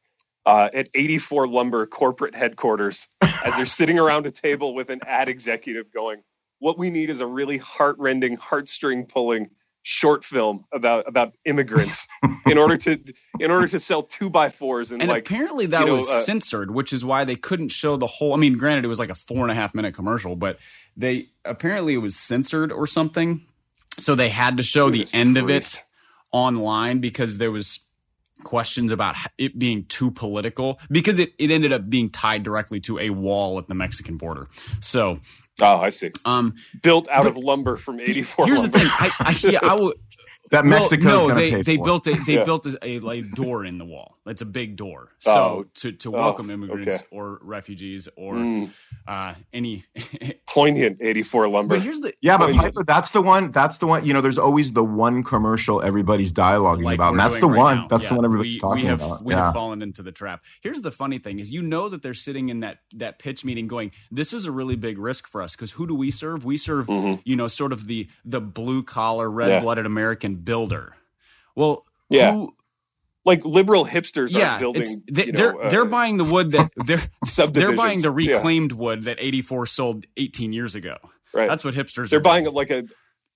uh, 0.45 0.69
at 0.73 0.89
84 0.95 1.49
Lumber 1.49 1.87
corporate 1.87 2.35
headquarters 2.35 3.09
as 3.21 3.55
they're 3.55 3.65
sitting 3.65 3.99
around 3.99 4.27
a 4.27 4.31
table 4.31 4.75
with 4.75 4.91
an 4.91 5.01
ad 5.07 5.29
executive 5.29 5.93
going, 5.93 6.23
"What 6.59 6.79
we 6.79 6.91
need 6.91 7.11
is 7.11 7.21
a 7.21 7.27
really 7.27 7.59
heart-rending, 7.59 8.37
heartstring 8.37 9.09
pulling 9.09 9.51
short 9.89 10.25
film 10.25 10.65
about 10.73 11.07
about 11.07 11.33
immigrants 11.45 12.09
in 12.47 12.59
order 12.59 12.77
to 12.77 12.99
in 13.39 13.53
order 13.53 13.69
to 13.69 13.79
sell 13.79 14.03
two 14.03 14.29
by 14.29 14.49
fours 14.49 14.91
and, 14.91 15.01
and 15.01 15.09
like, 15.09 15.25
apparently 15.25 15.65
that 15.67 15.83
you 15.83 15.87
know, 15.87 15.95
was 15.95 16.11
uh, 16.11 16.23
censored 16.23 16.73
which 16.73 16.93
is 16.93 17.05
why 17.05 17.25
they 17.25 17.37
couldn't 17.37 17.69
show 17.69 17.97
the 17.97 18.07
whole 18.09 18.35
i 18.35 18.37
mean 18.37 18.59
granted 18.59 18.85
it 18.85 18.89
was 18.89 18.99
like 18.99 19.11
a 19.11 19.15
four 19.15 19.43
and 19.43 19.51
a 19.53 19.55
half 19.55 19.77
minute 19.77 19.95
commercial 19.95 20.35
but 20.35 20.59
they 20.97 21.29
apparently 21.45 21.95
it 21.95 21.99
was 21.99 22.17
censored 22.17 22.73
or 22.73 22.89
something 22.89 23.47
so 23.97 24.17
they 24.17 24.29
had 24.29 24.57
to 24.57 24.63
show 24.65 24.91
the 24.91 25.07
end 25.15 25.37
Christ. 25.37 25.45
of 25.45 25.51
it 25.51 25.85
online 26.37 26.99
because 26.99 27.39
there 27.39 27.51
was 27.51 27.81
questions 28.45 28.93
about 28.93 29.17
it 29.39 29.59
being 29.59 29.83
too 29.85 30.11
political 30.11 30.79
because 30.91 31.19
it, 31.19 31.33
it 31.39 31.51
ended 31.51 31.73
up 31.73 31.89
being 31.89 32.11
tied 32.11 32.43
directly 32.43 32.79
to 32.79 32.99
a 32.99 33.09
wall 33.11 33.59
at 33.59 33.67
the 33.67 33.75
Mexican 33.75 34.19
border. 34.19 34.47
So 34.81 35.21
Oh, 35.61 35.77
I 35.79 35.89
see. 35.89 36.11
Um, 36.27 36.55
built 36.83 37.09
out 37.09 37.27
of 37.27 37.37
lumber 37.39 37.77
from 37.77 37.99
'84. 37.99 38.47
Here's 38.47 38.59
lumber. 38.59 38.73
the 38.73 38.79
thing. 38.79 38.89
I, 38.93 39.11
I, 39.21 39.39
yeah, 39.51 39.59
I 39.63 39.75
will, 39.75 39.95
that 40.51 40.65
Mexico. 40.65 41.05
no, 41.05 41.35
they 41.35 41.63
they 41.63 41.77
built 41.77 42.07
a 42.07 42.15
they 42.25 42.35
yeah. 42.35 42.45
built 42.45 42.67
a, 42.67 42.79
a, 42.83 42.97
a, 42.97 43.23
door 43.35 43.65
in 43.65 43.79
the 43.79 43.85
wall. 43.85 44.19
It's 44.27 44.43
a 44.43 44.47
big 44.47 44.77
door. 44.77 45.11
So 45.19 45.33
oh. 45.33 45.67
to 45.75 45.93
to 45.93 46.11
welcome 46.11 46.51
oh, 46.51 46.55
immigrants 46.55 46.97
okay. 46.97 47.07
or 47.11 47.39
refugees 47.43 48.09
or 48.17 48.35
mm. 48.35 48.71
uh, 49.07 49.35
any 49.53 49.85
poignant 50.47 50.99
eighty 51.01 51.23
four 51.23 51.49
lumber. 51.49 51.77
But 51.77 51.83
here's 51.83 52.01
the 52.01 52.15
yeah, 52.21 52.39
but 52.39 52.55
Piper, 52.55 52.85
that's 52.85 53.11
the 53.11 53.23
one. 53.23 53.51
That's 53.51 53.79
the 53.79 53.87
one. 53.87 54.05
You 54.05 54.15
know, 54.15 54.21
there's 54.21 54.39
always 54.39 54.73
the 54.73 54.85
one 54.85 55.23
commercial 55.23 55.83
everybody's 55.83 56.33
dialoguing 56.33 56.85
like 56.85 56.97
about. 56.97 57.13
And 57.13 57.21
that's 57.21 57.39
the 57.39 57.49
right 57.49 57.59
one. 57.59 57.77
Now. 57.77 57.89
That's 57.89 58.05
yeah. 58.05 58.09
the 58.11 58.15
one 58.17 58.25
everybody's 58.25 58.55
we, 58.55 58.61
talking 58.61 58.83
we 58.83 58.89
have, 58.89 59.03
about. 59.03 59.25
We 59.25 59.35
yeah. 59.35 59.47
have 59.47 59.55
fallen 59.55 59.83
into 59.83 60.03
the 60.03 60.13
trap. 60.13 60.45
Here's 60.61 60.81
the 60.81 60.93
funny 60.93 61.19
thing: 61.19 61.39
is 61.39 61.53
you 61.53 61.63
know 61.63 61.89
that 61.89 62.03
they're 62.03 62.15
sitting 62.15 62.49
in 62.49 62.61
that 62.61 62.79
that 62.95 63.19
pitch 63.19 63.45
meeting, 63.45 63.67
going, 63.67 63.93
"This 64.11 64.33
is 64.33 64.47
a 64.47 64.53
really 64.53 64.77
big 64.77 64.99
risk 64.99 65.27
for 65.27 65.43
us 65.43 65.57
because 65.57 65.73
who 65.73 65.87
do 65.87 65.95
we 65.95 66.11
serve? 66.11 66.45
We 66.45 66.57
serve, 66.57 66.87
mm-hmm. 66.87 67.21
you 67.25 67.37
know, 67.37 67.49
sort 67.49 67.73
of 67.73 67.87
the 67.87 68.09
the 68.25 68.41
blue 68.41 68.83
collar, 68.83 69.29
red 69.29 69.63
blooded 69.63 69.87
American 69.87 70.36
builder." 70.45 70.95
Well, 71.55 71.85
yeah. 72.09 72.33
Who, 72.33 72.55
like 73.25 73.45
liberal 73.45 73.85
hipsters 73.85 74.33
yeah, 74.33 74.57
are 74.57 74.61
building. 74.61 75.03
They, 75.11 75.29
are 75.29 75.33
they're, 75.33 75.63
uh, 75.65 75.69
they're 75.69 75.85
buying 75.85 76.17
the 76.17 76.25
wood 76.25 76.53
that 76.53 76.71
they're 76.77 77.03
they're 77.49 77.75
buying 77.75 78.01
the 78.01 78.13
reclaimed 78.13 78.73
yeah. 78.73 78.79
wood 78.79 79.03
that 79.05 79.17
84 79.19 79.67
sold 79.67 80.07
18 80.17 80.53
years 80.53 80.77
ago. 80.77 80.97
Right. 81.35 81.49
That's 81.49 81.65
what 81.65 81.75
hipsters. 81.75 82.09
They're 82.09 82.21
buying 82.21 82.45
doing. 82.45 82.55
like 82.55 82.71
a 82.71 82.85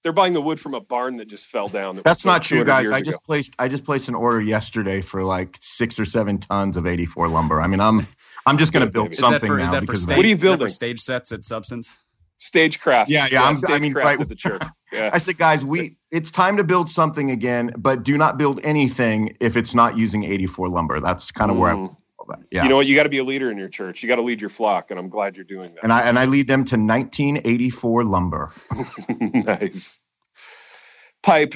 they're 0.03 0.13
buying 0.13 0.33
the 0.33 0.41
wood 0.41 0.59
from 0.59 0.75
a 0.75 0.81
barn 0.81 1.17
that 1.19 1.27
just 1.29 1.47
fell 1.47 1.69
down. 1.69 1.97
that 1.97 2.05
That's 2.05 2.25
not 2.25 2.43
true, 2.43 2.65
guys. 2.65 2.91
I 2.91 3.01
just 3.01 3.17
ago. 3.17 3.23
placed 3.27 3.55
I 3.59 3.69
just 3.69 3.85
placed 3.85 4.09
an 4.09 4.15
order 4.15 4.41
yesterday 4.41 5.03
for 5.03 5.25
like 5.25 5.59
six 5.61 5.99
or 5.99 6.05
seven 6.05 6.39
tons 6.39 6.77
of 6.77 6.87
84 6.87 7.29
lumber. 7.29 7.61
I 7.61 7.67
mean, 7.67 7.81
I'm 7.81 8.07
I'm 8.47 8.57
just 8.57 8.73
going 8.73 8.87
to 8.87 8.91
build 8.91 9.07
baby. 9.07 9.15
Is 9.15 9.19
that 9.19 9.23
something 9.33 9.47
for 9.47 9.57
now 9.59 9.65
is 9.65 9.71
that 9.73 9.81
for 9.81 9.87
because 9.87 10.03
stage? 10.05 10.17
What 10.17 10.25
are 10.25 10.29
you 10.29 10.35
is 10.37 10.41
that 10.41 10.47
for 10.47 10.57
building? 10.57 10.69
stage 10.69 11.01
sets 11.01 11.33
at 11.33 11.45
Substance. 11.45 11.91
stagecraft. 12.37 13.11
Yeah, 13.11 13.27
yeah, 13.31 13.43
I'm- 13.43 13.49
I 13.49 13.51
mean, 13.51 13.57
stagecraft 13.57 14.07
right- 14.07 14.21
at 14.21 14.29
the 14.29 14.37
church. 14.37 14.63
Yeah. 14.93 15.11
I 15.13 15.19
said, 15.19 15.39
guys, 15.39 15.65
we 15.65 15.97
it's 16.11 16.31
time 16.31 16.57
to 16.57 16.65
build 16.65 16.91
something 16.91 17.31
again, 17.31 17.73
but 17.77 18.03
do 18.03 18.19
not 18.19 18.39
build 18.39 18.61
anything 18.65 19.37
if 19.41 19.57
it's 19.57 19.75
not 19.75 19.97
using 19.97 20.25
84 20.25 20.69
lumber. 20.69 21.01
That's 21.01 21.31
kind 21.31 21.51
of 21.51 21.57
where 21.57 21.71
I'm. 21.71 21.89
Mm. 21.89 21.97
Yeah. 22.51 22.63
You 22.63 22.69
know 22.69 22.77
what? 22.77 22.87
You 22.87 22.95
got 22.95 23.05
to 23.05 23.09
be 23.09 23.19
a 23.19 23.25
leader 23.25 23.51
in 23.51 23.59
your 23.59 23.69
church. 23.69 24.03
You 24.03 24.09
got 24.09 24.17
to 24.17 24.23
lead 24.23 24.41
your 24.41 24.51
flock, 24.51 24.91
and 24.91 25.01
I'm 25.01 25.09
glad 25.09 25.37
you're 25.37 25.45
doing 25.45 25.75
that. 25.75 25.83
and 25.83 25.93
I 25.93 26.03
and 26.03 26.19
I 26.19 26.27
lead 26.27 26.47
them 26.47 26.65
to 26.67 26.77
1984 26.77 28.05
lumber. 28.05 28.53
nice. 29.21 30.01
Pipe. 31.23 31.55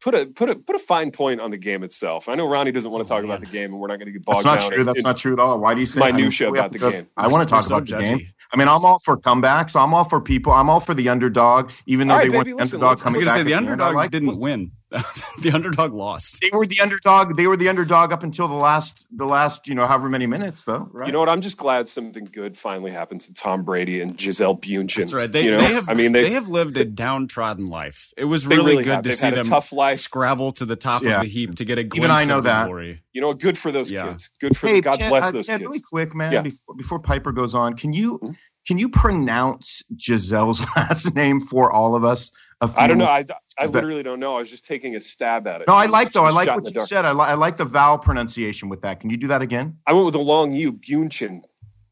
Put 0.00 0.14
a 0.14 0.26
put 0.26 0.48
a 0.48 0.54
put 0.54 0.76
a 0.76 0.78
fine 0.78 1.10
point 1.10 1.40
on 1.40 1.50
the 1.50 1.56
game 1.56 1.82
itself. 1.82 2.28
I 2.28 2.36
know 2.36 2.46
Ronnie 2.48 2.70
doesn't 2.70 2.90
want 2.90 3.04
to 3.06 3.12
Oh, 3.12 3.16
talk 3.16 3.24
about 3.24 3.40
the 3.40 3.46
game, 3.46 3.72
and 3.72 3.80
we're 3.80 3.88
not 3.88 3.98
going 3.98 4.06
to 4.06 4.12
get 4.12 4.24
bogged 4.24 4.44
down. 4.44 4.54
That's 4.54 4.62
not 4.64 4.70
down. 4.70 4.70
true. 4.70 4.80
in- 4.80 4.86
That's 4.86 4.98
in- 4.98 5.02
not 5.02 5.16
true 5.16 5.32
at 5.32 5.38
all. 5.40 5.58
Why 5.58 5.74
do 5.74 5.80
you 5.80 5.86
say? 5.86 6.00
I 6.00 6.06
mean, 6.06 6.16
Minutia 6.16 6.50
we 6.50 6.58
about 6.58 6.70
the 6.72 6.78
to- 6.78 6.90
game. 6.92 7.06
I 7.16 7.26
want 7.26 7.48
to 7.48 7.52
talk 7.52 7.64
so 7.64 7.74
about 7.74 7.88
the 7.88 7.98
game. 8.04 8.20
I 8.52 8.56
mean, 8.56 8.68
I'm 8.68 8.84
all 8.84 9.00
for 9.00 9.16
comebacks. 9.18 9.78
I'm 9.78 9.92
all 9.92 10.04
for 10.04 10.20
people. 10.20 10.52
I'm 10.52 10.70
all 10.70 10.80
for 10.80 10.94
the 10.94 11.08
underdog, 11.08 11.72
even 11.86 12.06
though 12.08 12.14
All 12.14 12.20
right, 12.20 12.30
they 12.30 12.36
weren't 12.36 12.46
the 12.48 12.54
listen, 12.54 12.76
underdog 12.76 12.90
let's- 12.90 13.02
I 13.02 13.08
was 13.08 13.14
coming 13.16 13.26
back. 13.26 13.34
say 13.34 13.40
at 13.40 13.42
the 13.44 13.50
the 13.50 13.56
end. 13.56 13.66
Underdog 13.68 13.94
like- 13.96 14.10
didn't 14.12 14.38
win. 14.38 14.70
the 15.42 15.50
underdog 15.52 15.92
lost. 15.92 16.40
They 16.40 16.50
were 16.56 16.66
the 16.66 16.80
underdog. 16.80 17.36
They 17.36 17.46
were 17.46 17.56
the 17.56 17.68
underdog 17.68 18.12
up 18.12 18.22
until 18.22 18.48
the 18.48 18.54
last, 18.54 19.04
the 19.10 19.26
last, 19.26 19.68
you 19.68 19.74
know, 19.74 19.86
however 19.86 20.08
many 20.08 20.26
minutes, 20.26 20.64
though. 20.64 20.88
Right? 20.92 21.06
You 21.06 21.12
know 21.12 21.18
what? 21.20 21.28
I'm 21.28 21.42
just 21.42 21.58
glad 21.58 21.88
something 21.88 22.24
good 22.24 22.56
finally 22.56 22.90
happened 22.90 23.20
to 23.22 23.34
Tom 23.34 23.64
Brady 23.64 24.00
and 24.00 24.16
Gisele 24.16 24.56
Bundchen. 24.56 24.96
That's 24.96 25.12
right. 25.12 25.30
They, 25.30 25.44
you 25.44 25.50
know? 25.50 25.58
they 25.58 25.74
have. 25.74 25.88
I 25.90 25.94
mean, 25.94 26.12
they, 26.12 26.22
they, 26.22 26.30
have 26.32 26.48
lived 26.48 26.76
a 26.78 26.84
downtrodden 26.84 27.66
life. 27.66 28.12
It 28.16 28.24
was 28.24 28.46
really, 28.46 28.72
really 28.72 28.84
good 28.84 28.90
have. 28.94 29.02
to 29.02 29.08
They've 29.10 29.18
see 29.18 29.26
had 29.26 29.34
them 29.34 29.46
tough 29.46 29.72
life. 29.72 29.98
scrabble 29.98 30.52
to 30.52 30.64
the 30.64 30.76
top 30.76 31.02
Yeah. 31.02 31.16
of 31.16 31.22
the 31.22 31.28
heap 31.28 31.56
to 31.56 31.64
get 31.66 31.78
a 31.78 31.84
glimpse 31.84 31.96
Even 31.98 32.10
I 32.10 32.24
know 32.24 32.38
of 32.38 32.44
the 32.44 32.48
that. 32.48 32.64
glory. 32.66 33.02
you 33.12 33.20
know, 33.20 33.34
good 33.34 33.58
for 33.58 33.70
those 33.70 33.90
Yeah. 33.90 34.06
kids. 34.08 34.30
Good 34.40 34.56
for 34.56 34.68
hey, 34.68 34.80
God 34.80 34.98
Ted, 34.98 35.10
bless 35.10 35.24
uh, 35.26 35.30
those 35.32 35.46
Ted, 35.48 35.60
kids. 35.60 35.66
really 35.68 35.80
quick, 35.80 36.14
man. 36.14 36.32
Yeah. 36.32 36.42
Before, 36.42 36.74
before 36.74 36.98
Piper 37.00 37.32
goes 37.32 37.54
on, 37.54 37.76
can 37.76 37.92
you 37.92 38.18
Mhm. 38.18 38.36
can 38.66 38.78
you 38.78 38.88
pronounce 38.88 39.82
Gisele's 39.96 40.64
last 40.76 41.14
name 41.14 41.40
for 41.40 41.70
all 41.70 41.94
of 41.94 42.04
us? 42.04 42.32
A 42.60 42.66
few 42.68 42.76
I 42.82 42.86
don't 42.88 42.98
know. 42.98 43.04
I, 43.06 43.24
I 43.56 43.66
literally 43.66 44.02
don't 44.02 44.18
know. 44.18 44.36
I 44.36 44.40
was 44.40 44.50
just 44.50 44.66
taking 44.66 44.96
a 44.96 45.00
stab 45.00 45.46
at 45.46 45.60
it. 45.60 45.68
No, 45.68 45.74
I 45.74 45.86
like 45.86 46.10
though. 46.12 46.24
I 46.24 46.30
like 46.30 46.48
what 46.48 46.66
you 46.66 46.72
dark. 46.72 46.88
said. 46.88 47.04
I, 47.04 47.12
li- 47.12 47.26
I 47.26 47.34
like 47.34 47.56
the 47.56 47.64
vowel 47.64 47.98
pronunciation 47.98 48.68
with 48.68 48.82
that. 48.82 48.98
Can 49.00 49.10
you 49.10 49.16
do 49.16 49.28
that 49.28 49.42
again? 49.42 49.78
I 49.86 49.92
went 49.92 50.06
with 50.06 50.16
a 50.16 50.20
long 50.20 50.52
U, 50.52 50.72
Bundchen. 50.72 51.42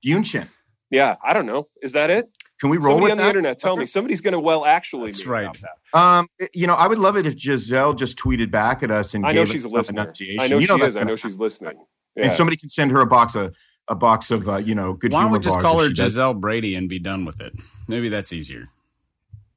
Yunchin. 0.05 0.49
Yeah, 0.91 1.17
I 1.25 1.33
don't 1.35 1.47
know. 1.47 1.69
Is 1.83 1.93
that 1.93 2.11
it? 2.11 2.29
Can 2.61 2.71
we 2.71 2.79
roll 2.79 2.97
Somebody 2.97 3.03
with 3.05 3.11
on 3.13 3.17
the 3.19 3.23
that? 3.25 3.29
internet, 3.29 3.59
tell 3.59 3.77
me. 3.77 3.87
Somebody's 3.87 4.21
going 4.21 4.33
to 4.33 4.41
well 4.41 4.65
actually 4.65 5.11
That's 5.11 5.27
right. 5.27 5.43
about 5.45 5.59
that. 5.93 5.99
Um, 5.99 6.29
you 6.55 6.67
know, 6.67 6.75
I 6.75 6.87
would 6.87 6.99
love 6.99 7.17
it 7.17 7.27
if 7.27 7.37
Gisele 7.37 7.95
just 7.95 8.19
tweeted 8.19 8.51
back 8.51 8.83
at 8.83 8.91
us 8.91 9.15
and 9.15 9.27
I 9.27 9.33
know 9.33 9.45
gave 9.45 9.53
she's 9.53 9.65
us 9.65 9.67
a 9.67 9.69
some 9.71 9.79
listener. 9.79 10.03
enunciation. 10.03 10.41
I 10.41 10.47
know 10.49 10.59
you 10.59 10.67
she 10.67 10.73
that's 10.79 10.89
is. 10.89 10.97
I 10.97 11.01
gonna 11.01 11.11
know 11.11 11.17
she's 11.17 11.39
listening. 11.39 11.85
And 12.17 12.33
somebody 12.33 12.57
can 12.57 12.69
send 12.71 12.91
her 12.93 13.01
a 13.01 13.07
box 13.07 13.35
of 13.35 13.55
a 13.89 13.95
box 13.95 14.31
of 14.31 14.49
uh, 14.49 14.57
you 14.57 14.75
know 14.75 14.95
good 14.95 15.13
Why 15.13 15.21
don't 15.21 15.29
humor 15.29 15.39
we 15.39 15.43
just 15.45 15.61
call 15.61 15.79
her 15.81 15.89
she 15.89 15.95
does. 15.95 16.13
Gisele 16.15 16.35
Brady 16.35 16.75
and 16.77 16.89
be 16.89 16.99
done 16.99 17.25
with 17.25 17.41
it? 17.41 17.53
Maybe 17.89 18.09
that's 18.09 18.33
easier. 18.33 18.69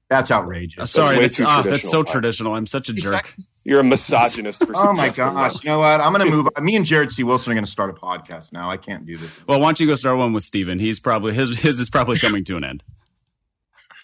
That's 0.10 0.32
outrageous. 0.32 0.82
Uh, 0.82 0.86
sorry, 0.86 1.18
way 1.18 1.22
that's, 1.24 1.38
too 1.38 1.44
ah, 1.46 1.62
that's 1.62 1.84
so 1.84 2.02
traditional. 2.04 2.06
traditional. 2.12 2.54
I'm 2.56 2.66
such 2.66 2.90
a 2.90 2.94
She's 2.94 3.04
jerk. 3.04 3.36
You're 3.64 3.82
a 3.82 3.84
misogynist 3.84 4.66
for 4.66 4.74
Oh 4.76 4.94
my 4.94 5.10
gosh! 5.10 5.64
You 5.64 5.70
know 5.70 5.80
what? 5.80 6.02
I'm 6.02 6.12
gonna 6.12 6.26
move. 6.26 6.48
Me 6.60 6.76
and 6.76 6.84
Jared 6.86 7.12
C. 7.12 7.24
Wilson 7.24 7.52
are 7.52 7.56
gonna 7.56 7.68
start 7.68 7.92
a 7.92 7.94
podcast 7.94 8.52
now. 8.52 8.72
I 8.72 8.78
can't 8.78 9.06
do 9.06 9.18
this. 9.18 9.32
Well, 9.48 9.60
why 9.60 9.68
don't 9.68 9.80
you 9.80 9.86
go 9.86 9.94
start 9.96 10.18
one 10.18 10.34
with 10.34 10.44
Steven? 10.44 10.80
He's 10.80 11.00
probably 11.00 11.34
his 11.34 11.60
his 11.60 11.80
is 11.80 11.90
probably 11.92 12.18
coming 12.18 12.44
to 12.46 12.58
an 12.58 12.64
end. 12.64 12.84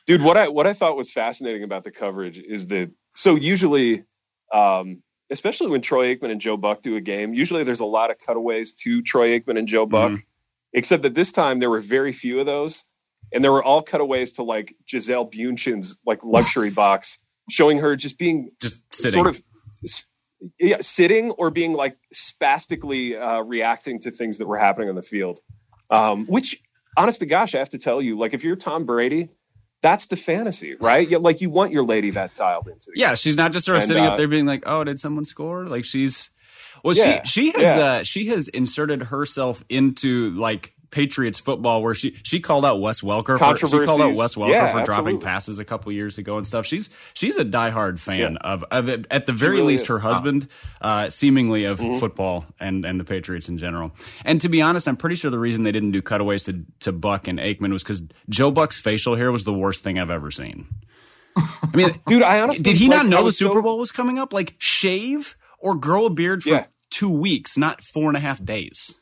dude 0.06 0.22
what 0.22 0.38
i 0.38 0.48
what 0.50 0.68
i 0.68 0.74
thought 0.74 0.96
was 0.96 1.12
fascinating 1.12 1.64
about 1.64 1.84
the 1.84 1.90
coverage 1.90 2.38
is 2.38 2.68
that 2.68 2.92
so 3.16 3.34
usually 3.34 4.04
um 4.54 5.02
especially 5.32 5.68
when 5.72 5.82
troy 5.82 6.16
aikman 6.16 6.30
and 6.30 6.40
joe 6.42 6.58
buck 6.58 6.84
do 6.84 6.96
a 6.96 7.02
game 7.02 7.34
usually 7.34 7.64
there's 7.64 7.80
a 7.80 7.86
lot 7.86 8.12
of 8.12 8.18
cutaways 8.20 8.76
to 8.76 9.02
troy 9.02 9.40
aikman 9.40 9.58
and 9.58 9.68
joe 9.68 9.88
buck 9.88 10.12
Mhm. 10.12 10.24
except 10.74 11.02
that 11.02 11.16
this 11.16 11.32
time 11.32 11.58
there 11.58 11.72
were 11.72 11.80
very 11.80 12.12
few 12.12 12.40
of 12.40 12.46
those 12.46 12.86
and 13.34 13.44
there 13.44 13.52
were 13.52 13.64
all 13.64 13.82
cutaways 13.82 14.34
to 14.34 14.44
like 14.44 14.76
gisele 14.86 15.26
Bundchen's 15.30 16.00
like 16.06 16.24
luxury 16.24 16.70
box 16.84 17.20
showing 17.50 17.78
her 17.80 17.96
just 17.96 18.18
being 18.18 18.50
Just 18.62 18.84
sitting. 18.94 19.14
sort 19.14 19.28
of 19.28 19.42
yeah, 20.60 20.78
sitting 20.82 21.32
or 21.32 21.50
being 21.50 21.74
like 21.74 21.98
spastically 22.14 23.16
uh, 23.16 23.42
reacting 23.42 24.00
to 24.02 24.12
things 24.12 24.38
that 24.38 24.48
were 24.48 24.58
happening 24.58 24.90
on 24.90 24.96
the 24.96 25.02
field. 25.02 25.40
Um, 25.90 26.26
which, 26.26 26.62
honest 26.98 27.20
to 27.20 27.26
gosh, 27.26 27.56
I 27.56 27.60
have 27.60 27.70
to 27.70 27.78
tell 27.78 28.02
you, 28.02 28.18
like 28.18 28.34
if 28.34 28.44
you're 28.44 28.56
Tom 28.56 28.86
Brady, 28.86 29.30
that's 29.82 30.08
the 30.08 30.16
fantasy, 30.16 30.76
right? 30.76 31.08
Yeah, 31.08 31.20
like 31.20 31.42
you 31.42 31.50
want 31.50 31.72
your 31.72 31.84
lady 31.84 32.12
that 32.12 32.36
dialed 32.36 32.68
into. 32.68 32.92
The 32.94 33.00
yeah, 33.00 33.16
she's 33.16 33.36
not 33.38 33.54
just 33.54 33.66
sort 33.66 33.78
of 33.78 33.84
And, 33.84 33.88
sitting 33.88 34.04
uh, 34.04 34.10
up 34.10 34.18
there 34.18 34.28
being 34.28 34.46
like, 34.46 34.64
"Oh, 34.66 34.84
did 34.84 35.00
someone 35.00 35.26
score?" 35.26 35.66
Like 35.66 35.86
she's 35.86 36.32
well, 36.84 36.96
Yeah, 36.96 37.24
she 37.24 37.52
she 37.52 37.60
has 37.60 37.78
yeah. 37.78 37.84
uh, 37.84 38.04
she 38.04 38.28
has 38.28 38.48
inserted 38.48 39.04
herself 39.04 39.64
into 39.70 40.32
like 40.32 40.74
Patriots 40.92 41.40
football 41.40 41.82
where 41.82 41.94
she 41.96 42.16
she 42.24 42.40
called 42.40 42.66
out 42.66 42.80
Wes 42.80 43.02
Welker 43.02 43.38
for 43.40 43.58
she 43.68 43.86
called 43.86 44.02
out 44.02 44.16
Wes 44.16 44.36
Welker 44.36 44.50
Yeah, 44.50 44.72
for 44.72 44.84
dropping 44.84 45.16
absolutely. 45.16 45.26
passes 45.26 45.60
a 45.60 45.66
couple 45.66 45.92
years 45.92 46.18
ago 46.18 46.38
and 46.38 46.46
stuff. 46.48 46.66
She's 46.66 46.90
she's 47.14 47.38
a 47.38 47.46
diehard 47.46 48.00
fan 48.00 48.20
Yeah. 48.34 48.38
of 48.42 48.64
of 48.72 48.90
it, 48.90 49.08
at 49.12 49.26
the 49.26 49.32
very 49.34 49.58
really 49.58 49.74
least 49.74 49.84
is. 49.84 49.88
her 49.90 50.00
husband, 50.00 50.48
uh, 50.82 51.10
seemingly 51.10 51.66
of 51.66 51.80
Mhm. 51.80 52.00
football 52.00 52.46
and 52.60 52.86
and 52.86 53.00
the 53.00 53.04
Patriots 53.04 53.50
in 53.50 53.58
general. 53.58 53.92
And 54.24 54.40
to 54.42 54.50
be 54.50 54.62
honest, 54.62 54.88
I'm 54.88 54.98
pretty 54.98 55.16
sure 55.16 55.32
the 55.32 55.40
reason 55.40 55.64
they 55.64 55.72
didn't 55.72 55.92
do 55.92 56.02
cutaways 56.02 56.44
to 56.44 56.64
to 56.82 56.92
Buck 56.92 57.28
and 57.28 57.40
Aikman 57.40 57.72
was 57.72 57.84
because 57.84 58.04
Joe 58.30 58.52
Buck's 58.52 58.80
facial 58.80 59.16
hair 59.16 59.32
was 59.32 59.44
the 59.44 59.54
worst 59.54 59.84
thing 59.84 60.00
I've 60.00 60.10
ever 60.12 60.32
seen. 60.32 60.68
I 61.38 61.70
mean, 61.74 61.90
dude, 62.08 62.24
I 62.24 62.42
honestly 62.42 62.64
did 62.64 62.78
he 62.78 62.88
like, 62.88 62.98
not 62.98 63.06
know 63.08 63.18
the 63.18 63.24
was 63.26 63.38
so- 63.38 63.48
Super 63.50 63.62
Bowl 63.62 63.78
was 63.78 63.92
coming 63.92 64.20
up? 64.20 64.34
Like 64.34 64.56
shave 64.58 65.36
or 65.60 65.76
grow 65.76 66.06
a 66.06 66.10
beard 66.10 66.44
for 66.44 66.50
Yeah. 66.50 66.66
two 66.92 67.10
weeks, 67.10 67.58
not 67.58 67.84
four 67.84 68.08
and 68.10 68.16
a 68.16 68.20
half 68.20 68.44
days. 68.44 68.94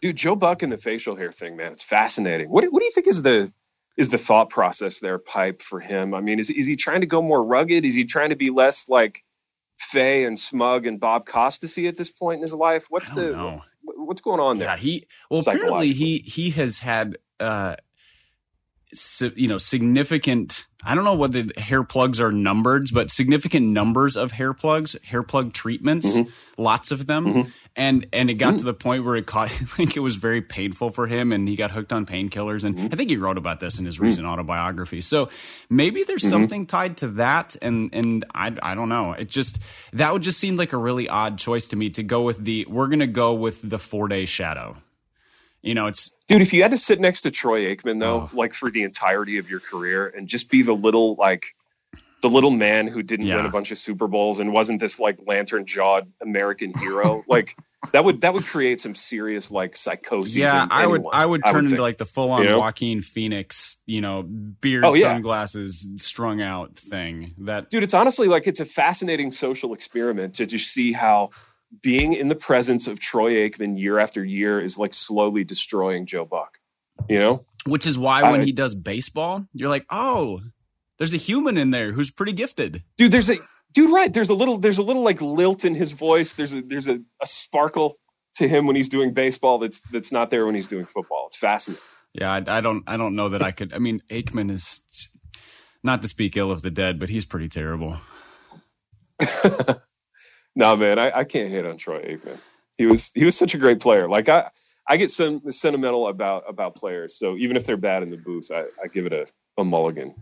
Dude, 0.00 0.16
Joe 0.16 0.36
Buck 0.36 0.62
and 0.62 0.72
the 0.72 0.76
facial 0.78 1.16
hair 1.16 1.32
thing, 1.32 1.56
man, 1.56 1.72
it's 1.72 1.82
fascinating. 1.82 2.48
What 2.50 2.62
do- 2.62 2.70
what 2.70 2.80
do 2.80 2.86
you 2.86 2.92
think 2.92 3.06
is 3.06 3.22
the 3.22 3.52
is 3.96 4.08
the 4.08 4.18
thought 4.18 4.48
process 4.50 5.00
there, 5.00 5.18
pipe 5.18 5.60
for 5.62 5.80
him? 5.80 6.14
I 6.14 6.20
mean, 6.20 6.38
is 6.38 6.50
is 6.50 6.66
he 6.66 6.76
trying 6.76 7.00
to 7.02 7.06
go 7.06 7.20
more 7.22 7.42
rugged? 7.44 7.84
Is 7.84 7.94
he 7.94 8.04
trying 8.04 8.30
to 8.30 8.36
be 8.36 8.50
less 8.50 8.88
like 8.88 9.22
Fay 9.78 10.24
and 10.24 10.38
Smug 10.38 10.86
and 10.86 11.00
Bob 11.00 11.26
Costasy 11.26 11.88
at 11.88 11.96
this 11.96 12.10
point 12.10 12.36
in 12.36 12.42
his 12.42 12.52
life? 12.54 12.86
What's 12.88 13.10
the 13.10 13.32
know. 13.32 13.62
what- 13.82 13.98
what's 13.98 14.20
going 14.20 14.40
on 14.40 14.58
there? 14.58 14.68
Yeah, 14.68 14.76
he 14.76 15.06
well 15.30 15.40
apparently 15.40 15.92
he 15.92 16.18
he 16.18 16.50
has 16.50 16.78
had 16.78 17.18
uh 17.38 17.76
you 19.36 19.48
know 19.48 19.58
significant 19.58 20.66
I 20.82 20.94
don't 20.94 21.04
know 21.04 21.14
whether 21.14 21.42
the 21.42 21.60
hair 21.60 21.84
plugs 21.84 22.20
are 22.20 22.32
numbered, 22.32 22.88
but 22.94 23.10
significant 23.10 23.66
numbers 23.66 24.16
of 24.16 24.32
hair 24.32 24.54
plugs, 24.54 24.96
hair 25.04 25.22
plug 25.22 25.52
treatments, 25.52 26.06
Mhm. 26.06 26.30
lots 26.56 26.90
of 26.90 27.06
them. 27.06 27.26
Mhm. 27.26 27.52
And 27.76 28.06
and 28.14 28.30
it 28.30 28.34
got 28.34 28.54
Mm. 28.54 28.58
to 28.58 28.64
the 28.64 28.72
point 28.74 29.04
where 29.04 29.14
it 29.16 29.26
caught 29.26 29.46
I 29.46 29.64
think 29.76 29.96
it 29.96 30.00
was 30.00 30.16
very 30.16 30.40
painful 30.40 30.90
for 30.90 31.06
him 31.06 31.32
and 31.32 31.46
he 31.46 31.54
got 31.54 31.70
hooked 31.70 31.92
on 31.92 32.06
painkillers 32.06 32.64
and 32.64 32.76
Mhm. 32.76 32.92
I 32.92 32.96
think 32.96 33.10
he 33.10 33.16
wrote 33.18 33.36
about 33.38 33.60
this 33.60 33.78
in 33.78 33.84
his 33.84 33.98
Mm. 33.98 34.02
recent 34.02 34.26
autobiography. 34.26 35.02
So 35.02 35.28
maybe 35.68 36.02
there's 36.02 36.24
Mhm. 36.24 36.30
something 36.30 36.66
tied 36.66 36.96
to 36.98 37.08
that 37.08 37.56
and 37.60 37.90
and 37.92 38.24
I 38.34 38.52
I 38.62 38.74
don't 38.74 38.88
know. 38.88 39.12
It 39.12 39.28
just 39.28 39.60
that 39.92 40.12
would 40.14 40.22
just 40.22 40.38
seem 40.40 40.56
like 40.56 40.72
a 40.72 40.78
really 40.78 41.08
odd 41.08 41.36
choice 41.38 41.66
to 41.68 41.76
me 41.76 41.90
to 41.90 42.02
go 42.02 42.22
with 42.22 42.42
the 42.44 42.66
we're 42.68 42.88
going 42.88 43.00
to 43.00 43.06
go 43.06 43.34
with 43.34 43.60
the 43.68 43.78
4-day 43.78 44.24
shadow. 44.24 44.76
You 45.62 45.74
know, 45.74 45.86
it's 45.88 46.16
Dude, 46.26 46.42
if 46.42 46.52
you 46.52 46.62
had 46.62 46.70
to 46.70 46.78
sit 46.78 47.00
next 47.00 47.22
to 47.22 47.30
Troy 47.30 47.74
Aikman 47.74 48.00
though, 48.00 48.28
Oh. 48.32 48.36
like 48.36 48.54
for 48.54 48.70
the 48.70 48.82
entirety 48.82 49.38
of 49.38 49.50
your 49.50 49.60
career 49.60 50.06
and 50.06 50.26
just 50.28 50.50
be 50.50 50.62
the 50.62 50.72
little 50.74 51.16
like 51.16 51.54
the 52.22 52.28
little 52.28 52.50
man 52.50 52.86
who 52.86 53.02
didn't 53.02 53.26
Yeah. 53.26 53.36
win 53.36 53.46
a 53.46 53.50
bunch 53.50 53.70
of 53.70 53.78
Super 53.78 54.06
Bowls 54.06 54.40
and 54.40 54.52
wasn't 54.52 54.78
this 54.80 54.98
like 55.00 55.18
lantern 55.26 55.64
jawed 55.66 56.10
American 56.22 56.72
hero, 56.78 57.24
like 57.28 57.56
that 57.92 58.04
would 58.04 58.20
that 58.22 58.34
would 58.34 58.44
create 58.44 58.80
some 58.80 58.94
serious 58.94 59.50
like 59.50 59.74
psychosis. 59.76 60.36
yeah, 60.36 60.66
I 60.70 60.86
would 60.86 61.02
I 61.12 61.24
would 61.26 61.42
turn 61.46 61.56
into 61.64 61.70
think. 61.70 61.80
like 61.80 61.98
the 61.98 62.04
full 62.06 62.30
on 62.30 62.42
You 62.42 62.50
know? 62.50 62.58
Joaquin 62.58 63.00
Phoenix, 63.02 63.78
you 63.86 64.00
know, 64.02 64.22
beard, 64.22 64.84
Oh, 64.84 64.94
yeah. 64.94 65.12
sunglasses, 65.12 65.86
strung 65.96 66.40
out 66.42 66.76
thing. 66.76 67.34
That 67.38 67.70
dude 67.70 67.82
it's 67.82 67.94
honestly 67.94 68.28
like 68.28 68.46
it's 68.46 68.60
a 68.60 68.66
fascinating 68.66 69.32
social 69.32 69.72
experiment 69.74 70.34
to 70.36 70.46
just 70.46 70.70
see 70.72 70.92
how 70.92 71.30
being 71.82 72.12
in 72.14 72.28
the 72.28 72.34
presence 72.34 72.86
of 72.88 72.98
troy 72.98 73.34
aikman 73.48 73.78
year 73.78 73.98
after 73.98 74.24
year 74.24 74.60
is 74.60 74.76
like 74.78 74.92
slowly 74.94 75.44
destroying 75.44 76.06
joe 76.06 76.24
buck 76.24 76.58
you 77.08 77.18
know 77.18 77.44
which 77.66 77.86
is 77.86 77.98
why 77.98 78.30
when 78.30 78.40
I- 78.40 78.44
he 78.44 78.52
does 78.52 78.74
baseball, 78.74 79.44
you're 79.52 79.68
like, 79.68 79.84
"Oh, 79.90 80.40
there's 80.96 81.12
a 81.12 81.18
human 81.18 81.58
in 81.58 81.70
there 81.70 81.92
who's 81.92 82.10
pretty 82.10 82.32
gifted." 82.32 82.82
dude 82.96 83.12
there's 83.12 83.28
a 83.28 83.36
dude 83.74 83.92
right 83.92 84.12
there's 84.12 84.30
a 84.30 84.34
little 84.34 84.56
there's 84.58 84.78
a 84.78 84.82
little 84.82 85.02
like 85.02 85.20
lilt 85.20 85.66
in 85.66 85.74
his 85.74 85.92
voice 85.92 86.32
there's 86.32 86.54
a 86.54 86.62
there's 86.62 86.88
a, 86.88 86.98
a 87.22 87.26
sparkle 87.26 87.98
to 88.36 88.48
him 88.48 88.66
when 88.66 88.76
he's 88.76 88.88
doing 88.88 89.12
baseball 89.12 89.58
that's 89.58 89.82
that's 89.92 90.10
not 90.10 90.30
there 90.30 90.46
when 90.46 90.54
he's 90.54 90.68
doing 90.68 90.86
football 90.86 91.24
it's 91.26 91.36
fascinating 91.36 91.82
Yeah, 92.14 92.32
I, 92.32 92.58
I 92.58 92.60
don't 92.62 92.82
I 92.86 92.96
don't 92.96 93.14
know 93.14 93.28
that 93.28 93.42
I 93.42 93.50
could. 93.52 93.74
I 93.74 93.78
mean, 93.78 94.02
Aikman 94.10 94.50
is 94.50 94.80
not 95.82 96.00
to 96.02 96.08
speak 96.08 96.36
ill 96.38 96.50
of 96.50 96.62
the 96.62 96.70
dead, 96.70 96.98
but 96.98 97.08
he's 97.10 97.26
pretty 97.26 97.48
terrible. 97.50 97.98
no 100.56 100.76
man 100.76 100.98
I, 100.98 101.18
I 101.18 101.24
can't 101.24 101.50
hit 101.50 101.66
on 101.66 101.76
troy 101.76 102.02
aikman 102.02 102.38
he 102.78 102.86
was 102.86 103.12
he 103.14 103.24
was 103.24 103.36
such 103.36 103.54
a 103.54 103.58
great 103.58 103.80
player 103.80 104.08
like 104.08 104.28
i 104.28 104.50
i 104.88 104.96
get 104.96 105.10
some 105.10 105.50
sentimental 105.50 106.08
about 106.08 106.44
about 106.48 106.74
players 106.74 107.16
so 107.16 107.36
even 107.36 107.56
if 107.56 107.66
they're 107.66 107.76
bad 107.76 108.02
in 108.02 108.10
the 108.10 108.16
booth 108.16 108.50
i, 108.52 108.64
I 108.82 108.88
give 108.92 109.06
it 109.06 109.12
a, 109.12 109.26
a 109.58 109.64
mulligan 109.64 110.14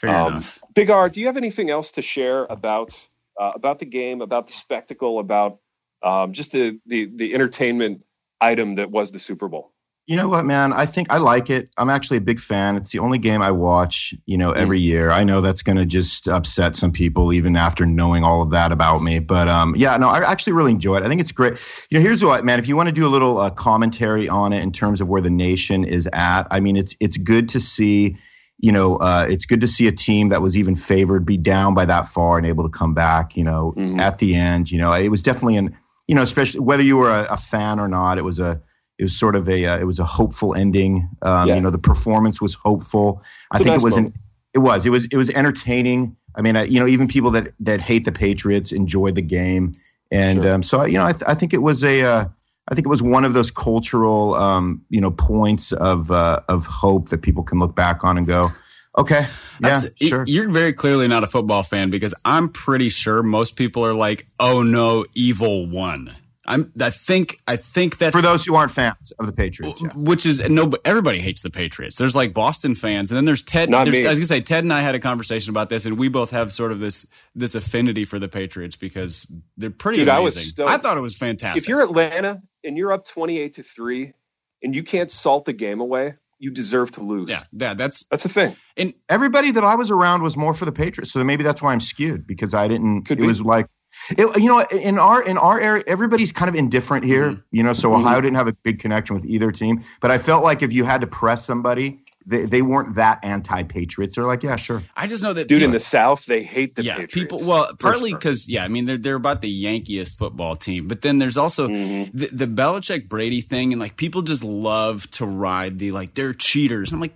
Fair 0.00 0.16
um, 0.16 0.32
enough. 0.32 0.58
Big 0.74 0.88
R, 0.88 1.10
do 1.10 1.20
you 1.20 1.26
have 1.26 1.36
anything 1.36 1.68
else 1.68 1.92
to 1.92 2.02
share 2.02 2.46
about 2.46 3.06
uh, 3.38 3.52
about 3.54 3.80
the 3.80 3.84
game, 3.84 4.22
about 4.22 4.46
the 4.46 4.54
spectacle, 4.54 5.18
about 5.18 5.58
um, 6.02 6.32
just 6.32 6.52
the, 6.52 6.80
the 6.86 7.04
the 7.14 7.34
entertainment 7.34 8.02
item 8.40 8.76
that 8.76 8.90
was 8.90 9.12
the 9.12 9.18
Super 9.18 9.48
Bowl? 9.48 9.72
You 10.10 10.16
know 10.16 10.26
what, 10.26 10.44
man? 10.44 10.72
I 10.72 10.86
think 10.86 11.12
I 11.12 11.18
like 11.18 11.50
it. 11.50 11.70
I'm 11.78 11.88
actually 11.88 12.16
a 12.16 12.20
big 12.20 12.40
fan. 12.40 12.74
It's 12.74 12.90
the 12.90 12.98
only 12.98 13.18
game 13.18 13.42
I 13.42 13.52
watch, 13.52 14.12
you 14.26 14.38
know, 14.38 14.50
every 14.50 14.80
year. 14.80 15.08
I 15.08 15.22
know 15.22 15.40
that's 15.40 15.62
going 15.62 15.76
to 15.76 15.86
just 15.86 16.26
upset 16.26 16.74
some 16.74 16.90
people, 16.90 17.32
even 17.32 17.54
after 17.54 17.86
knowing 17.86 18.24
all 18.24 18.42
of 18.42 18.50
that 18.50 18.72
about 18.72 19.02
me. 19.02 19.20
But 19.20 19.46
um, 19.46 19.76
yeah, 19.76 19.96
no, 19.98 20.08
I 20.08 20.28
actually 20.28 20.54
really 20.54 20.72
enjoy 20.72 20.96
it. 20.96 21.04
I 21.04 21.08
think 21.08 21.20
it's 21.20 21.30
great. 21.30 21.60
You 21.90 21.98
know, 21.98 22.02
here's 22.02 22.24
what, 22.24 22.44
man. 22.44 22.58
If 22.58 22.66
you 22.66 22.76
want 22.76 22.88
to 22.88 22.92
do 22.92 23.06
a 23.06 23.08
little 23.08 23.38
uh, 23.38 23.50
commentary 23.50 24.28
on 24.28 24.52
it 24.52 24.64
in 24.64 24.72
terms 24.72 25.00
of 25.00 25.06
where 25.06 25.22
the 25.22 25.30
nation 25.30 25.84
is 25.84 26.08
at, 26.12 26.48
I 26.50 26.58
mean, 26.58 26.74
it's 26.74 26.96
it's 26.98 27.16
good 27.16 27.50
to 27.50 27.60
see. 27.60 28.16
You 28.58 28.72
know, 28.72 28.96
uh, 28.96 29.28
it's 29.30 29.46
good 29.46 29.60
to 29.60 29.68
see 29.68 29.86
a 29.86 29.92
team 29.92 30.30
that 30.30 30.42
was 30.42 30.58
even 30.58 30.74
favored 30.74 31.24
be 31.24 31.36
down 31.36 31.74
by 31.74 31.84
that 31.84 32.08
far 32.08 32.36
and 32.36 32.48
able 32.48 32.64
to 32.64 32.76
come 32.76 32.94
back. 32.94 33.36
You 33.36 33.44
know, 33.44 33.74
mm-hmm. 33.76 34.00
at 34.00 34.18
the 34.18 34.34
end. 34.34 34.72
You 34.72 34.78
know, 34.78 34.92
it 34.92 35.08
was 35.08 35.22
definitely 35.22 35.58
an. 35.58 35.76
You 36.08 36.16
know, 36.16 36.22
especially 36.22 36.62
whether 36.62 36.82
you 36.82 36.96
were 36.96 37.12
a, 37.12 37.34
a 37.34 37.36
fan 37.36 37.78
or 37.78 37.86
not, 37.86 38.18
it 38.18 38.22
was 38.22 38.40
a 38.40 38.60
it 39.00 39.04
was 39.04 39.18
sort 39.18 39.34
of 39.34 39.48
a 39.48 39.64
uh, 39.64 39.78
it 39.78 39.84
was 39.84 39.98
a 39.98 40.04
hopeful 40.04 40.54
ending. 40.54 41.08
Um, 41.22 41.48
yeah. 41.48 41.54
You 41.54 41.62
know, 41.62 41.70
the 41.70 41.78
performance 41.78 42.38
was 42.38 42.52
hopeful. 42.52 43.22
It's 43.54 43.62
I 43.62 43.64
think 43.64 43.68
nice 43.68 43.80
it 43.80 43.84
was 43.84 43.96
an, 43.96 44.14
it 44.52 44.58
was 44.58 44.84
it 44.84 44.90
was 44.90 45.06
it 45.06 45.16
was 45.16 45.30
entertaining. 45.30 46.16
I 46.36 46.42
mean, 46.42 46.54
uh, 46.54 46.62
you 46.62 46.78
know, 46.78 46.86
even 46.86 47.08
people 47.08 47.30
that 47.30 47.54
that 47.60 47.80
hate 47.80 48.04
the 48.04 48.12
Patriots 48.12 48.72
enjoyed 48.72 49.14
the 49.14 49.22
game, 49.22 49.74
and 50.10 50.42
sure. 50.42 50.52
um, 50.52 50.62
so 50.62 50.84
you 50.84 50.98
know, 50.98 51.06
I, 51.06 51.12
th- 51.12 51.24
I, 51.26 51.34
think 51.34 51.54
it 51.54 51.62
was 51.62 51.82
a 51.82 52.02
uh, 52.02 52.24
I 52.68 52.74
think 52.74 52.86
it 52.86 52.90
was 52.90 53.02
one 53.02 53.24
of 53.24 53.32
those 53.32 53.50
cultural 53.50 54.34
um, 54.34 54.84
you 54.90 55.00
know 55.00 55.12
points 55.12 55.72
of 55.72 56.10
uh, 56.10 56.40
of 56.50 56.66
hope 56.66 57.08
that 57.08 57.22
people 57.22 57.42
can 57.42 57.58
look 57.58 57.74
back 57.74 58.04
on 58.04 58.18
and 58.18 58.26
go. 58.26 58.52
Okay. 58.98 59.20
Yeah, 59.62 59.80
That's, 59.80 59.96
sure. 59.96 60.24
You're 60.26 60.50
very 60.50 60.74
clearly 60.74 61.08
not 61.08 61.24
a 61.24 61.26
football 61.26 61.62
fan 61.62 61.88
because 61.88 62.12
I'm 62.24 62.50
pretty 62.50 62.90
sure 62.90 63.22
most 63.22 63.56
people 63.56 63.82
are 63.86 63.94
like, 63.94 64.26
"Oh 64.38 64.62
no, 64.62 65.06
evil 65.14 65.66
won." 65.66 66.10
I'm, 66.50 66.72
I 66.80 66.90
think 66.90 67.40
I 67.46 67.56
think 67.56 67.98
that 67.98 68.12
for 68.12 68.20
those 68.20 68.44
who 68.44 68.56
aren't 68.56 68.72
fans 68.72 69.12
of 69.20 69.26
the 69.26 69.32
Patriots, 69.32 69.80
yeah. 69.80 69.90
which 69.94 70.26
is 70.26 70.46
no, 70.48 70.72
everybody 70.84 71.20
hates 71.20 71.42
the 71.42 71.50
Patriots. 71.50 71.96
There's 71.96 72.16
like 72.16 72.34
Boston 72.34 72.74
fans, 72.74 73.12
and 73.12 73.16
then 73.16 73.24
there's 73.24 73.42
Ted. 73.42 73.70
Not 73.70 73.84
there's, 73.84 73.98
me. 73.98 74.06
I 74.06 74.10
was 74.10 74.18
gonna 74.18 74.26
say 74.26 74.40
Ted 74.40 74.64
and 74.64 74.72
I 74.72 74.80
had 74.80 74.96
a 74.96 74.98
conversation 74.98 75.50
about 75.50 75.68
this, 75.68 75.86
and 75.86 75.96
we 75.96 76.08
both 76.08 76.30
have 76.30 76.52
sort 76.52 76.72
of 76.72 76.80
this 76.80 77.06
this 77.36 77.54
affinity 77.54 78.04
for 78.04 78.18
the 78.18 78.28
Patriots 78.28 78.74
because 78.74 79.30
they're 79.56 79.70
pretty 79.70 80.00
Dude, 80.00 80.08
amazing. 80.08 80.64
I, 80.64 80.64
was 80.64 80.74
I 80.74 80.78
thought 80.78 80.98
it 80.98 81.02
was 81.02 81.14
fantastic. 81.14 81.62
If 81.62 81.68
you're 81.68 81.82
Atlanta 81.82 82.42
and 82.64 82.76
you're 82.76 82.92
up 82.92 83.06
twenty 83.06 83.38
eight 83.38 83.54
to 83.54 83.62
three, 83.62 84.12
and 84.60 84.74
you 84.74 84.82
can't 84.82 85.10
salt 85.10 85.44
the 85.44 85.52
game 85.52 85.80
away, 85.80 86.14
you 86.40 86.50
deserve 86.50 86.90
to 86.92 87.02
lose. 87.02 87.30
Yeah, 87.30 87.42
yeah, 87.52 87.74
that's 87.74 88.06
that's 88.06 88.24
a 88.24 88.28
thing. 88.28 88.56
And 88.76 88.92
everybody 89.08 89.52
that 89.52 89.62
I 89.62 89.76
was 89.76 89.92
around 89.92 90.22
was 90.22 90.36
more 90.36 90.54
for 90.54 90.64
the 90.64 90.72
Patriots, 90.72 91.12
so 91.12 91.22
maybe 91.22 91.44
that's 91.44 91.62
why 91.62 91.72
I'm 91.72 91.80
skewed 91.80 92.26
because 92.26 92.54
I 92.54 92.66
didn't. 92.66 93.04
Could 93.04 93.18
it 93.18 93.22
be. 93.22 93.26
was 93.28 93.40
like 93.40 93.66
it, 94.10 94.40
you 94.40 94.48
know, 94.48 94.60
in 94.60 94.98
our 94.98 95.22
in 95.22 95.38
our 95.38 95.60
area, 95.60 95.82
everybody's 95.86 96.32
kind 96.32 96.48
of 96.48 96.54
indifferent 96.54 97.04
here. 97.04 97.30
Mm-hmm. 97.30 97.40
You 97.50 97.62
know, 97.62 97.72
so 97.72 97.90
mm-hmm. 97.90 98.06
Ohio 98.06 98.20
didn't 98.20 98.36
have 98.36 98.48
a 98.48 98.52
big 98.52 98.78
connection 98.78 99.14
with 99.16 99.24
either 99.24 99.50
team. 99.52 99.82
But 100.00 100.10
I 100.10 100.18
felt 100.18 100.42
like 100.44 100.62
if 100.62 100.72
you 100.72 100.84
had 100.84 101.00
to 101.00 101.06
press 101.06 101.44
somebody, 101.44 102.00
they, 102.26 102.44
they 102.44 102.62
weren't 102.62 102.94
that 102.96 103.18
anti-patriots. 103.24 104.16
They're 104.16 104.26
like, 104.26 104.42
yeah, 104.42 104.56
sure. 104.56 104.82
I 104.96 105.06
just 105.06 105.22
know 105.22 105.32
that 105.32 105.48
dude 105.48 105.58
people, 105.58 105.66
in 105.66 105.72
the 105.72 105.80
South 105.80 106.26
they 106.26 106.42
hate 106.42 106.74
the 106.74 106.82
yeah, 106.82 106.96
Patriots. 106.96 107.14
people. 107.14 107.48
Well, 107.48 107.74
partly 107.78 108.12
because 108.12 108.48
yeah, 108.48 108.64
I 108.64 108.68
mean 108.68 108.84
they're 108.84 108.98
they're 108.98 109.14
about 109.16 109.40
the 109.40 109.50
Yankeest 109.50 110.18
football 110.18 110.56
team, 110.56 110.88
but 110.88 111.02
then 111.02 111.18
there's 111.18 111.36
also 111.36 111.68
mm-hmm. 111.68 112.16
the, 112.16 112.26
the 112.26 112.46
Belichick 112.46 113.08
Brady 113.08 113.40
thing, 113.40 113.72
and 113.72 113.80
like 113.80 113.96
people 113.96 114.22
just 114.22 114.44
love 114.44 115.10
to 115.12 115.26
ride 115.26 115.78
the 115.78 115.92
like 115.92 116.14
they're 116.14 116.34
cheaters. 116.34 116.92
I'm 116.92 117.00
like. 117.00 117.14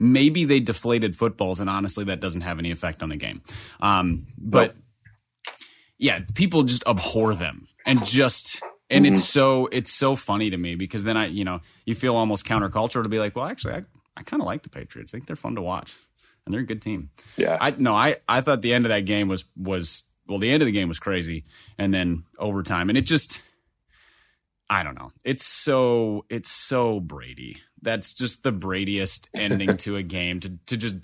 Maybe 0.00 0.44
they 0.44 0.60
deflated 0.60 1.16
footballs, 1.16 1.58
and 1.58 1.68
honestly, 1.68 2.04
that 2.04 2.20
doesn't 2.20 2.42
have 2.42 2.60
any 2.60 2.70
effect 2.70 3.02
on 3.02 3.08
the 3.08 3.16
game. 3.16 3.42
Um, 3.80 4.28
but 4.38 4.74
well, 4.74 4.82
yeah, 5.98 6.20
people 6.34 6.62
just 6.62 6.86
abhor 6.86 7.34
them 7.34 7.68
and 7.86 8.04
just 8.04 8.60
and 8.90 9.04
mm-hmm. 9.04 9.14
it's 9.14 9.24
so 9.24 9.68
it's 9.72 9.92
so 9.92 10.16
funny 10.16 10.50
to 10.50 10.56
me 10.56 10.74
because 10.74 11.04
then 11.04 11.16
I 11.16 11.26
you 11.26 11.44
know 11.44 11.60
you 11.84 11.94
feel 11.94 12.16
almost 12.16 12.44
countercultural 12.44 13.02
to 13.02 13.08
be 13.08 13.18
like, 13.18 13.36
well, 13.36 13.46
actually, 13.46 13.74
I 13.74 13.82
I 14.16 14.22
kind 14.22 14.42
of 14.42 14.46
like 14.46 14.62
the 14.62 14.70
Patriots. 14.70 15.12
I 15.12 15.16
think 15.16 15.26
they're 15.26 15.36
fun 15.36 15.56
to 15.56 15.62
watch 15.62 15.96
and 16.48 16.52
they're 16.52 16.62
a 16.62 16.66
good 16.66 16.80
team. 16.80 17.10
Yeah, 17.36 17.58
I 17.60 17.70
no, 17.70 17.94
I 17.94 18.16
I 18.26 18.40
thought 18.40 18.62
the 18.62 18.72
end 18.72 18.86
of 18.86 18.90
that 18.90 19.04
game 19.04 19.28
was 19.28 19.44
was 19.56 20.04
well, 20.26 20.38
the 20.38 20.50
end 20.50 20.62
of 20.62 20.66
the 20.66 20.72
game 20.72 20.88
was 20.88 20.98
crazy, 20.98 21.44
and 21.76 21.92
then 21.92 22.24
overtime, 22.38 22.88
and 22.88 22.96
it 22.96 23.02
just 23.02 23.42
I 24.70 24.82
don't 24.82 24.98
know. 24.98 25.10
It's 25.24 25.44
so 25.44 26.24
it's 26.30 26.50
so 26.50 27.00
Brady. 27.00 27.58
That's 27.82 28.14
just 28.14 28.42
the 28.42 28.52
Bradyest 28.52 29.28
ending 29.34 29.76
to 29.78 29.96
a 29.96 30.02
game 30.02 30.40
to 30.40 30.58
to 30.66 30.76
just 30.76 30.96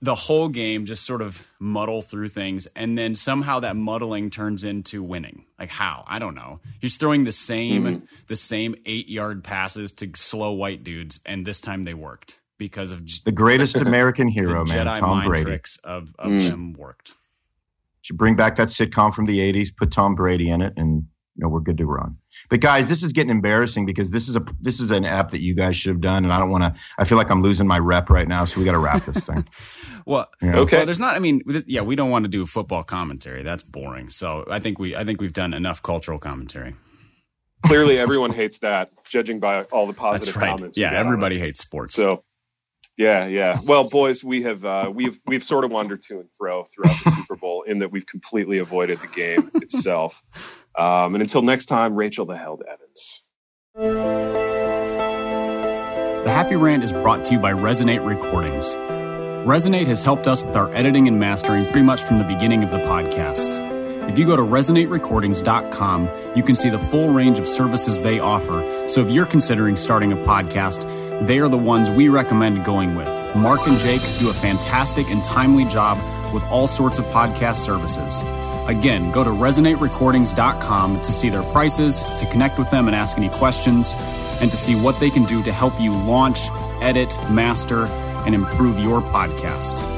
the 0.00 0.14
whole 0.14 0.48
game 0.48 0.86
just 0.86 1.04
sort 1.04 1.20
of 1.20 1.44
muddle 1.58 2.02
through 2.02 2.28
things 2.28 2.66
and 2.76 2.96
then 2.96 3.14
somehow 3.14 3.60
that 3.60 3.76
muddling 3.76 4.30
turns 4.30 4.64
into 4.64 5.02
winning 5.02 5.44
like 5.58 5.68
how 5.68 6.04
i 6.06 6.18
don't 6.18 6.34
know 6.34 6.60
he's 6.80 6.96
throwing 6.96 7.24
the 7.24 7.32
same 7.32 7.84
mm-hmm. 7.84 8.04
the 8.28 8.36
same 8.36 8.74
eight 8.86 9.08
yard 9.08 9.42
passes 9.42 9.90
to 9.90 10.10
slow 10.14 10.52
white 10.52 10.84
dudes 10.84 11.20
and 11.26 11.46
this 11.46 11.60
time 11.60 11.84
they 11.84 11.94
worked 11.94 12.38
because 12.58 12.90
of 12.90 13.02
the 13.24 13.32
greatest 13.32 13.76
american 13.80 14.28
hero 14.28 14.64
man 14.64 14.86
Jedi 14.86 14.98
tom 15.00 15.24
brady 15.24 15.42
tricks 15.42 15.78
of, 15.82 16.14
of 16.18 16.30
mm. 16.30 16.48
them 16.48 16.72
worked 16.74 17.14
should 18.02 18.16
bring 18.16 18.36
back 18.36 18.56
that 18.56 18.68
sitcom 18.68 19.12
from 19.12 19.26
the 19.26 19.38
80s 19.38 19.74
put 19.74 19.90
tom 19.90 20.14
brady 20.14 20.50
in 20.50 20.60
it 20.60 20.74
and 20.76 21.06
you 21.38 21.44
know 21.44 21.48
we're 21.48 21.60
good 21.60 21.78
to 21.78 21.86
run. 21.86 22.16
But 22.50 22.60
guys, 22.60 22.88
this 22.88 23.04
is 23.04 23.12
getting 23.12 23.30
embarrassing 23.30 23.86
because 23.86 24.10
this 24.10 24.28
is 24.28 24.34
a 24.34 24.44
this 24.60 24.80
is 24.80 24.90
an 24.90 25.04
app 25.04 25.30
that 25.30 25.40
you 25.40 25.54
guys 25.54 25.76
should 25.76 25.90
have 25.90 26.00
done, 26.00 26.24
and 26.24 26.32
I 26.32 26.38
don't 26.38 26.50
want 26.50 26.64
to. 26.64 26.80
I 26.98 27.04
feel 27.04 27.16
like 27.16 27.30
I'm 27.30 27.42
losing 27.42 27.68
my 27.68 27.78
rep 27.78 28.10
right 28.10 28.26
now, 28.26 28.44
so 28.44 28.58
we 28.58 28.64
got 28.64 28.72
to 28.72 28.78
wrap 28.78 29.04
this 29.04 29.24
thing. 29.24 29.46
well, 30.08 30.30
you 30.40 30.50
know? 30.50 30.58
okay. 30.60 30.78
Well, 30.78 30.86
there's 30.86 30.98
not. 30.98 31.14
I 31.14 31.18
mean, 31.18 31.42
yeah, 31.66 31.82
we 31.82 31.94
don't 31.94 32.10
want 32.10 32.24
to 32.24 32.28
do 32.28 32.46
football 32.46 32.82
commentary. 32.82 33.42
That's 33.42 33.62
boring. 33.62 34.08
So 34.08 34.46
I 34.50 34.58
think 34.58 34.78
we 34.78 34.96
I 34.96 35.04
think 35.04 35.20
we've 35.20 35.34
done 35.34 35.52
enough 35.52 35.82
cultural 35.82 36.18
commentary. 36.18 36.74
Clearly, 37.66 37.98
everyone 37.98 38.32
hates 38.32 38.60
that, 38.60 38.90
judging 39.04 39.38
by 39.38 39.64
all 39.64 39.86
the 39.86 39.92
positive 39.92 40.36
right. 40.36 40.48
comments. 40.48 40.78
Yeah, 40.78 40.92
everybody 40.92 41.38
hates 41.38 41.58
sports. 41.58 41.92
So 41.92 42.24
yeah, 42.96 43.26
yeah. 43.26 43.60
Well, 43.62 43.88
boys, 43.88 44.24
we 44.24 44.44
have 44.44 44.64
uh, 44.64 44.90
we've 44.94 45.20
we've 45.26 45.44
sort 45.44 45.66
of 45.66 45.70
wandered 45.70 46.00
to 46.04 46.20
and 46.20 46.32
fro 46.32 46.64
throughout 46.64 46.96
the 47.04 47.10
Super 47.10 47.36
Bowl 47.36 47.64
in 47.64 47.80
that 47.80 47.92
we've 47.92 48.06
completely 48.06 48.58
avoided 48.58 49.00
the 49.00 49.08
game 49.08 49.50
itself. 49.62 50.24
Um, 50.76 51.14
and 51.14 51.22
until 51.22 51.42
next 51.42 51.66
time, 51.66 51.94
Rachel 51.94 52.24
the 52.24 52.38
Held 52.38 52.62
Evans. 52.66 53.22
The 56.24 56.34
Happy 56.34 56.56
Rant 56.56 56.82
is 56.82 56.92
brought 56.92 57.24
to 57.24 57.32
you 57.32 57.38
by 57.38 57.52
Resonate 57.52 58.06
Recordings. 58.06 58.74
Resonate 59.48 59.86
has 59.86 60.02
helped 60.02 60.26
us 60.26 60.44
with 60.44 60.56
our 60.56 60.70
editing 60.74 61.08
and 61.08 61.18
mastering 61.18 61.64
pretty 61.64 61.80
much 61.80 62.02
from 62.02 62.18
the 62.18 62.24
beginning 62.24 62.62
of 62.62 62.70
the 62.70 62.80
podcast. 62.80 63.48
If 64.10 64.18
you 64.18 64.26
go 64.26 64.36
to 64.36 64.42
resonaterecordings.com, 64.42 66.10
you 66.36 66.42
can 66.42 66.54
see 66.54 66.68
the 66.68 66.78
full 66.78 67.08
range 67.14 67.38
of 67.38 67.48
services 67.48 68.02
they 68.02 68.20
offer. 68.20 68.86
So 68.90 69.00
if 69.00 69.10
you're 69.10 69.24
considering 69.24 69.76
starting 69.76 70.12
a 70.12 70.16
podcast, 70.16 70.84
they 71.26 71.38
are 71.38 71.48
the 71.48 71.56
ones 71.56 71.90
we 71.90 72.10
recommend 72.10 72.62
going 72.62 72.94
with. 72.94 73.08
Mark 73.36 73.66
and 73.66 73.78
Jake 73.78 74.02
do 74.18 74.28
a 74.28 74.34
fantastic 74.34 75.08
and 75.08 75.24
timely 75.24 75.64
job 75.64 75.96
with 76.34 76.42
all 76.50 76.68
sorts 76.68 76.98
of 76.98 77.06
podcast 77.06 77.64
services. 77.64 78.22
Again, 78.68 79.10
go 79.12 79.24
to 79.24 79.30
resonaterecordings.com 79.30 81.00
to 81.00 81.10
see 81.10 81.30
their 81.30 81.42
prices, 81.44 82.02
to 82.18 82.26
connect 82.26 82.58
with 82.58 82.70
them 82.70 82.86
and 82.86 82.94
ask 82.94 83.16
any 83.16 83.30
questions, 83.30 83.94
and 84.42 84.50
to 84.50 84.58
see 84.58 84.74
what 84.74 85.00
they 85.00 85.08
can 85.08 85.24
do 85.24 85.42
to 85.42 85.52
help 85.52 85.80
you 85.80 85.94
launch, 85.94 86.48
edit, 86.82 87.16
master, 87.30 87.88
and 88.28 88.34
improve 88.34 88.78
your 88.78 89.00
podcast. 89.00 89.97